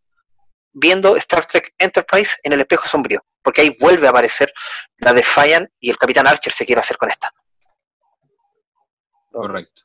viendo 0.73 1.17
Star 1.17 1.47
Trek 1.47 1.73
Enterprise 1.79 2.37
en 2.43 2.53
el 2.53 2.61
espejo 2.63 2.87
sombrío. 2.89 3.25
Porque 3.43 3.61
ahí 3.61 3.77
vuelve 3.81 4.07
a 4.09 4.11
aparecer 4.11 4.53
la 4.99 5.13
Defiant 5.13 5.71
y 5.81 5.89
el 5.91 5.97
Capitán 5.99 6.27
Archer 6.27 6.53
se 6.53 6.67
quiere 6.67 6.81
hacer 6.81 6.97
con 6.99 7.11
esta. 7.11 7.33
Correcto. 9.31 9.83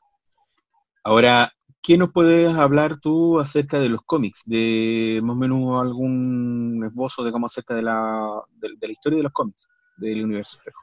Ahora, 1.08 1.54
¿qué 1.82 1.96
nos 1.96 2.12
puedes 2.12 2.54
hablar 2.54 3.00
tú 3.00 3.40
acerca 3.40 3.78
de 3.78 3.88
los 3.88 4.02
cómics? 4.04 4.42
De 4.44 5.20
más 5.22 5.36
o 5.36 5.38
menos 5.38 5.80
algún 5.80 6.84
esbozo, 6.86 7.24
digamos, 7.24 7.50
acerca 7.50 7.72
de 7.72 7.80
la, 7.80 8.42
de, 8.50 8.68
de 8.76 8.86
la 8.86 8.92
historia 8.92 9.16
de 9.16 9.22
los 9.22 9.32
cómics 9.32 9.70
del 9.96 10.22
universo 10.22 10.58
espejo. 10.58 10.82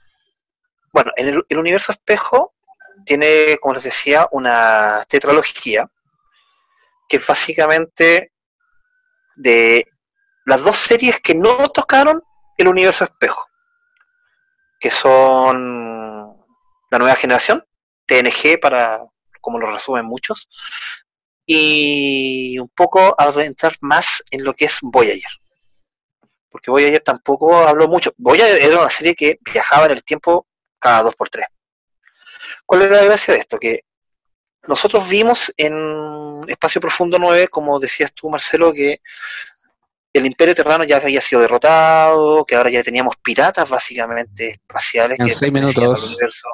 Bueno, 0.92 1.12
en 1.16 1.28
el, 1.28 1.46
el 1.48 1.58
universo 1.60 1.92
espejo 1.92 2.56
tiene, 3.06 3.58
como 3.62 3.76
les 3.76 3.84
decía, 3.84 4.28
una 4.32 5.04
tetralogía 5.08 5.88
que 7.08 7.18
es 7.18 7.28
básicamente 7.28 8.32
de 9.36 9.88
las 10.48 10.64
dos 10.64 10.76
series 10.76 11.20
que 11.20 11.36
no 11.36 11.70
tocaron 11.70 12.20
el 12.58 12.68
universo 12.68 13.04
espejo, 13.04 13.46
que 14.80 14.90
son 14.90 16.36
la 16.90 16.98
nueva 16.98 17.16
generación, 17.16 17.64
TNG 18.08 18.60
para, 18.60 19.06
como 19.46 19.60
lo 19.60 19.72
resumen 19.72 20.06
muchos, 20.06 20.50
y 21.46 22.58
un 22.58 22.68
poco 22.70 23.14
adentrar 23.18 23.76
más 23.82 24.24
en 24.32 24.44
lo 24.44 24.56
que 24.56 24.66
es 24.66 24.80
Voyager. 24.82 25.32
Porque 26.50 26.72
Voyager 26.72 27.02
tampoco 27.02 27.56
habló 27.56 27.88
mucho. 27.88 28.12
Voyager 28.18 28.60
era 28.60 28.80
una 28.80 28.90
serie 28.90 29.14
que 29.14 29.38
viajaba 29.54 29.86
en 29.86 29.92
el 29.92 30.04
tiempo 30.04 30.48
cada 30.80 31.04
dos 31.04 31.16
por 31.16 31.30
tres. 31.30 31.46
¿Cuál 32.66 32.82
es 32.82 32.90
la 32.90 33.04
gracia 33.04 33.36
de 33.36 33.40
esto? 33.42 33.60
Que 33.60 33.82
nosotros 34.68 35.08
vimos 35.08 35.54
en 35.58 36.42
Espacio 36.48 36.82
Profundo 36.82 37.20
9, 37.20 37.48
como 37.50 37.80
decías 37.80 38.12
tú, 38.14 38.28
Marcelo, 38.30 38.74
que 38.74 39.00
el 40.12 40.26
Imperio 40.26 40.56
Terrano 40.56 40.86
ya 40.86 40.98
había 40.98 41.22
sido 41.22 41.42
derrotado, 41.42 42.44
que 42.46 42.56
ahora 42.56 42.72
ya 42.72 42.82
teníamos 42.82 43.18
piratas 43.18 43.70
básicamente 43.70 44.52
espaciales 44.52 45.20
En 45.20 45.28
que 45.28 45.36
seis 45.36 45.54
minutos. 45.54 45.78
al 45.78 46.10
universo 46.10 46.48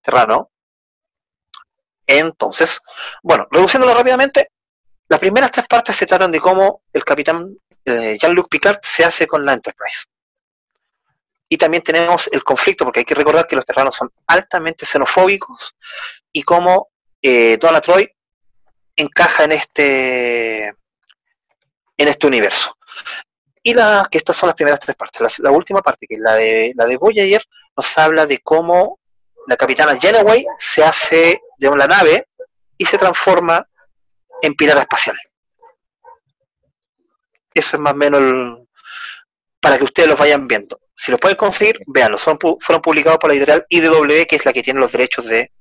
terrano. 0.00 0.50
Entonces, 2.18 2.80
bueno, 3.22 3.46
reduciéndolo 3.50 3.94
rápidamente, 3.94 4.48
las 5.08 5.20
primeras 5.20 5.50
tres 5.50 5.66
partes 5.66 5.96
se 5.96 6.06
tratan 6.06 6.32
de 6.32 6.40
cómo 6.40 6.82
el 6.92 7.04
capitán 7.04 7.56
eh, 7.84 8.16
Jean-Luc 8.20 8.48
Picard 8.48 8.78
se 8.82 9.04
hace 9.04 9.26
con 9.26 9.44
la 9.44 9.54
Enterprise. 9.54 10.06
Y 11.48 11.58
también 11.58 11.82
tenemos 11.82 12.28
el 12.32 12.42
conflicto, 12.42 12.84
porque 12.84 13.00
hay 13.00 13.04
que 13.04 13.14
recordar 13.14 13.46
que 13.46 13.56
los 13.56 13.66
terranos 13.66 13.94
son 13.94 14.10
altamente 14.26 14.86
xenofóbicos 14.86 15.74
y 16.32 16.42
cómo 16.42 16.88
eh, 17.20 17.58
Troy 17.58 18.10
encaja 18.96 19.44
en 19.44 19.52
este 19.52 20.68
en 21.98 22.08
este 22.08 22.26
universo. 22.26 22.76
Y 23.62 23.74
la, 23.74 24.08
que 24.10 24.18
estas 24.18 24.36
son 24.36 24.48
las 24.48 24.56
primeras 24.56 24.80
tres 24.80 24.96
partes. 24.96 25.38
La, 25.38 25.50
última 25.50 25.82
parte, 25.82 26.06
que 26.08 26.16
es 26.16 26.20
la 26.20 26.34
de 26.34 26.72
la 26.74 26.86
de 26.86 26.96
Voyager, 26.96 27.42
nos 27.76 27.98
habla 27.98 28.26
de 28.26 28.38
cómo 28.38 28.98
la 29.46 29.56
capitana 29.56 29.98
Genoway 30.00 30.46
se 30.58 30.82
hace 30.82 31.40
de 31.62 31.68
una 31.68 31.86
nave 31.86 32.26
y 32.76 32.84
se 32.84 32.98
transforma 32.98 33.64
en 34.42 34.54
pirata 34.54 34.80
espacial. 34.80 35.16
Eso 37.54 37.76
es 37.76 37.80
más 37.82 37.92
o 37.92 37.96
menos 37.96 38.20
el- 38.20 38.68
para 39.60 39.78
que 39.78 39.84
ustedes 39.84 40.08
los 40.08 40.18
vayan 40.18 40.48
viendo. 40.48 40.80
Si 40.96 41.10
los 41.12 41.20
pueden 41.20 41.36
conseguir, 41.36 41.78
véanlos. 41.86 42.20
Son 42.20 42.36
fueron 42.60 42.82
publicados 42.82 43.18
por 43.18 43.30
la 43.30 43.34
editorial 43.36 43.64
IDW, 43.68 44.26
que 44.26 44.36
es 44.36 44.44
la 44.44 44.52
que 44.52 44.62
tiene 44.62 44.80
los 44.80 44.90
derechos 44.92 45.28
de 45.28 45.52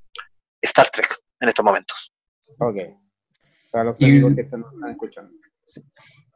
Star 0.61 0.89
Trek 0.89 1.15
en 1.39 1.49
estos 1.49 1.63
momentos. 1.63 2.11
Ok. 2.59 2.77
Para 3.71 3.83
los 3.85 4.01
Y- 4.01 4.05
amigos 4.05 4.33
que 4.35 4.41
están, 4.41 4.63
están 4.73 4.89
escuchando. 4.91 5.31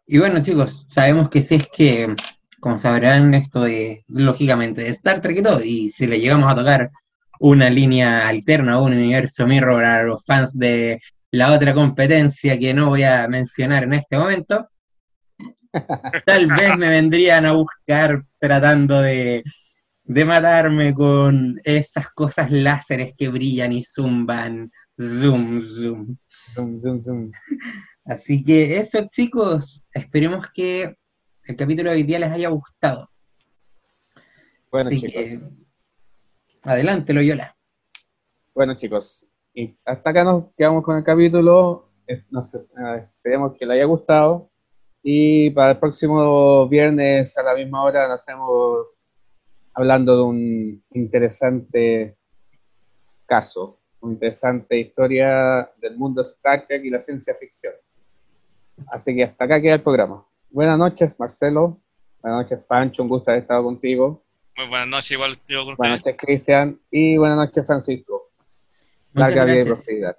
Y 0.08 0.20
bueno, 0.20 0.42
chicos, 0.44 0.86
sabemos 0.90 1.30
que 1.30 1.42
si 1.42 1.56
es 1.56 1.68
que 1.68 2.16
como 2.60 2.78
sabrán, 2.80 3.34
esto 3.36 3.62
de, 3.62 4.04
lógicamente, 4.08 4.82
de 4.82 4.90
Star 4.90 5.22
Trek 5.22 5.38
y 5.38 5.44
todo, 5.44 5.62
y 5.64 5.90
si 5.92 6.08
le 6.08 6.20
llegamos 6.20 6.52
a 6.52 6.56
tocar 6.56 6.90
una 7.40 7.70
línea 7.70 8.28
alterna 8.28 8.80
un 8.80 8.94
universo 8.94 9.46
mirror 9.48 9.84
a 9.84 10.04
los 10.04 10.24
fans 10.26 10.58
de 10.58 11.00
la 11.32 11.54
otra 11.54 11.74
competencia 11.74 12.58
que 12.58 12.74
no 12.74 12.90
voy 12.90 13.04
a 13.04 13.28
mencionar 13.28 13.84
en 13.84 13.94
este 13.94 14.18
momento, 14.18 14.70
tal 16.26 16.48
vez 16.48 16.78
me 16.78 16.88
vendrían 16.88 17.46
a 17.46 17.52
buscar 17.54 18.24
tratando 18.40 19.02
de, 19.02 19.44
de 20.04 20.26
matarme 20.26 20.94
con 20.94 21.60
esas 21.64 22.10
cosas 22.10 22.52
láseres 22.52 23.14
que 23.18 23.28
brillan 23.28 23.74
y 23.74 23.84
zumban, 23.84 24.72
zoom, 24.98 25.60
zoom. 25.60 26.18
Zoom, 26.54 26.82
zoom, 26.82 27.02
zoom. 27.02 27.32
Así 28.06 28.44
que 28.44 28.78
eso, 28.78 29.06
chicos, 29.10 29.84
esperemos 29.92 30.48
que 30.54 30.96
el 31.44 31.56
capítulo 31.56 31.90
de 31.90 31.98
hoy 31.98 32.04
día 32.04 32.20
les 32.20 32.32
haya 32.32 32.50
gustado. 32.50 33.10
Bueno, 34.72 34.90
Así 34.90 35.02
chicos. 35.02 35.12
que, 35.12 35.40
adelante, 36.66 37.14
Loyola. 37.14 37.56
Bueno, 38.54 38.76
chicos. 38.76 39.30
Y 39.54 39.78
hasta 39.86 40.10
acá 40.10 40.24
nos 40.24 40.54
quedamos 40.58 40.84
con 40.84 40.98
el 40.98 41.04
capítulo. 41.04 41.92
No 42.30 42.44
sé, 42.44 42.58
eh, 42.58 43.08
esperemos 43.16 43.54
que 43.58 43.66
les 43.66 43.76
haya 43.76 43.86
gustado. 43.86 44.50
Y 45.02 45.52
para 45.52 45.72
el 45.72 45.80
próximo 45.80 46.68
viernes 46.68 47.38
a 47.38 47.44
la 47.44 47.56
misma 47.56 47.84
hora 47.84 48.08
nos 48.08 48.20
estamos 48.20 48.88
hablando 49.74 50.16
de 50.16 50.22
un 50.24 50.84
interesante 50.92 52.18
caso, 53.26 53.80
una 54.02 54.14
interesante 54.14 54.80
historia 54.80 55.70
del 55.78 55.98
mundo 55.98 56.22
Star 56.22 56.66
Trek 56.66 56.84
y 56.86 56.90
la 56.90 57.00
ciencia 57.00 57.36
ficción. 57.36 57.74
Así 58.88 59.16
que 59.16 59.24
hasta 59.24 59.46
acá 59.46 59.62
queda 59.62 59.76
el 59.76 59.84
programa. 59.84 60.26
Buenas 60.50 60.78
noches, 60.78 61.20
Marcelo. 61.20 61.80
Buenas 62.22 62.44
noches, 62.44 62.60
Pancho. 62.66 63.04
Un 63.04 63.10
gusto 63.10 63.32
haber 63.32 63.44
estado 63.44 63.64
contigo. 63.64 64.25
Muy 64.58 64.68
buenas 64.68 64.88
noches, 64.88 65.12
igual 65.12 65.38
yo 65.50 65.66
con 65.66 65.76
Buenas 65.76 66.00
noches, 66.00 66.16
Cristian. 66.18 66.80
Y 66.90 67.18
buenas 67.18 67.38
noches, 67.38 67.66
Francisco. 67.66 68.32
Muchas 69.14 69.36
Larga 69.36 69.46
vida 69.46 69.62
y 69.62 69.66
prosperidad. 69.66 70.18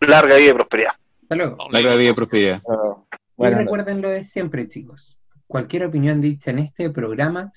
Larga 0.00 0.36
vida 0.36 0.50
y 0.50 0.52
prosperidad. 0.52 0.92
Hasta 1.22 1.34
luego. 1.36 1.56
Larga 1.70 1.94
vida 1.96 2.10
y 2.10 2.12
prosperidad. 2.12 2.56
Y 2.58 2.68
Buenas 2.68 3.08
noches. 3.36 3.64
recuerden 3.64 4.02
lo 4.02 4.10
de 4.10 4.24
siempre, 4.24 4.68
chicos. 4.68 5.18
Cualquier 5.46 5.84
opinión 5.86 6.20
dicha 6.20 6.50
en 6.50 6.58
este 6.58 6.90
programa 6.90 7.52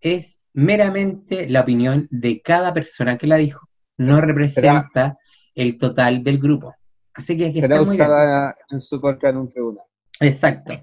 es 0.00 0.40
meramente 0.52 1.48
la 1.48 1.60
opinión 1.60 2.08
de 2.10 2.42
cada 2.42 2.74
persona 2.74 3.16
que 3.16 3.28
la 3.28 3.36
dijo. 3.36 3.68
No 3.96 4.20
representa 4.20 5.18
el 5.54 5.78
total 5.78 6.24
del 6.24 6.38
grupo. 6.38 6.74
Así 7.14 7.36
que, 7.36 7.52
que 7.52 7.60
será 7.60 7.76
estén 7.76 7.86
muy 7.86 7.96
bien. 7.96 8.08
usada 8.08 8.56
en 8.70 8.80
su 8.80 9.00
contra 9.00 9.30
en 9.30 9.36
un 9.36 9.48
tribunal. 9.48 9.84
Exacto. 10.18 10.80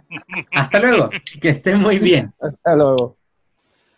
Hasta 0.53 0.79
luego. 0.79 1.09
Que 1.41 1.49
estén 1.49 1.79
muy 1.79 1.99
bien. 1.99 2.33
Hasta 2.39 2.75
luego. 2.75 3.16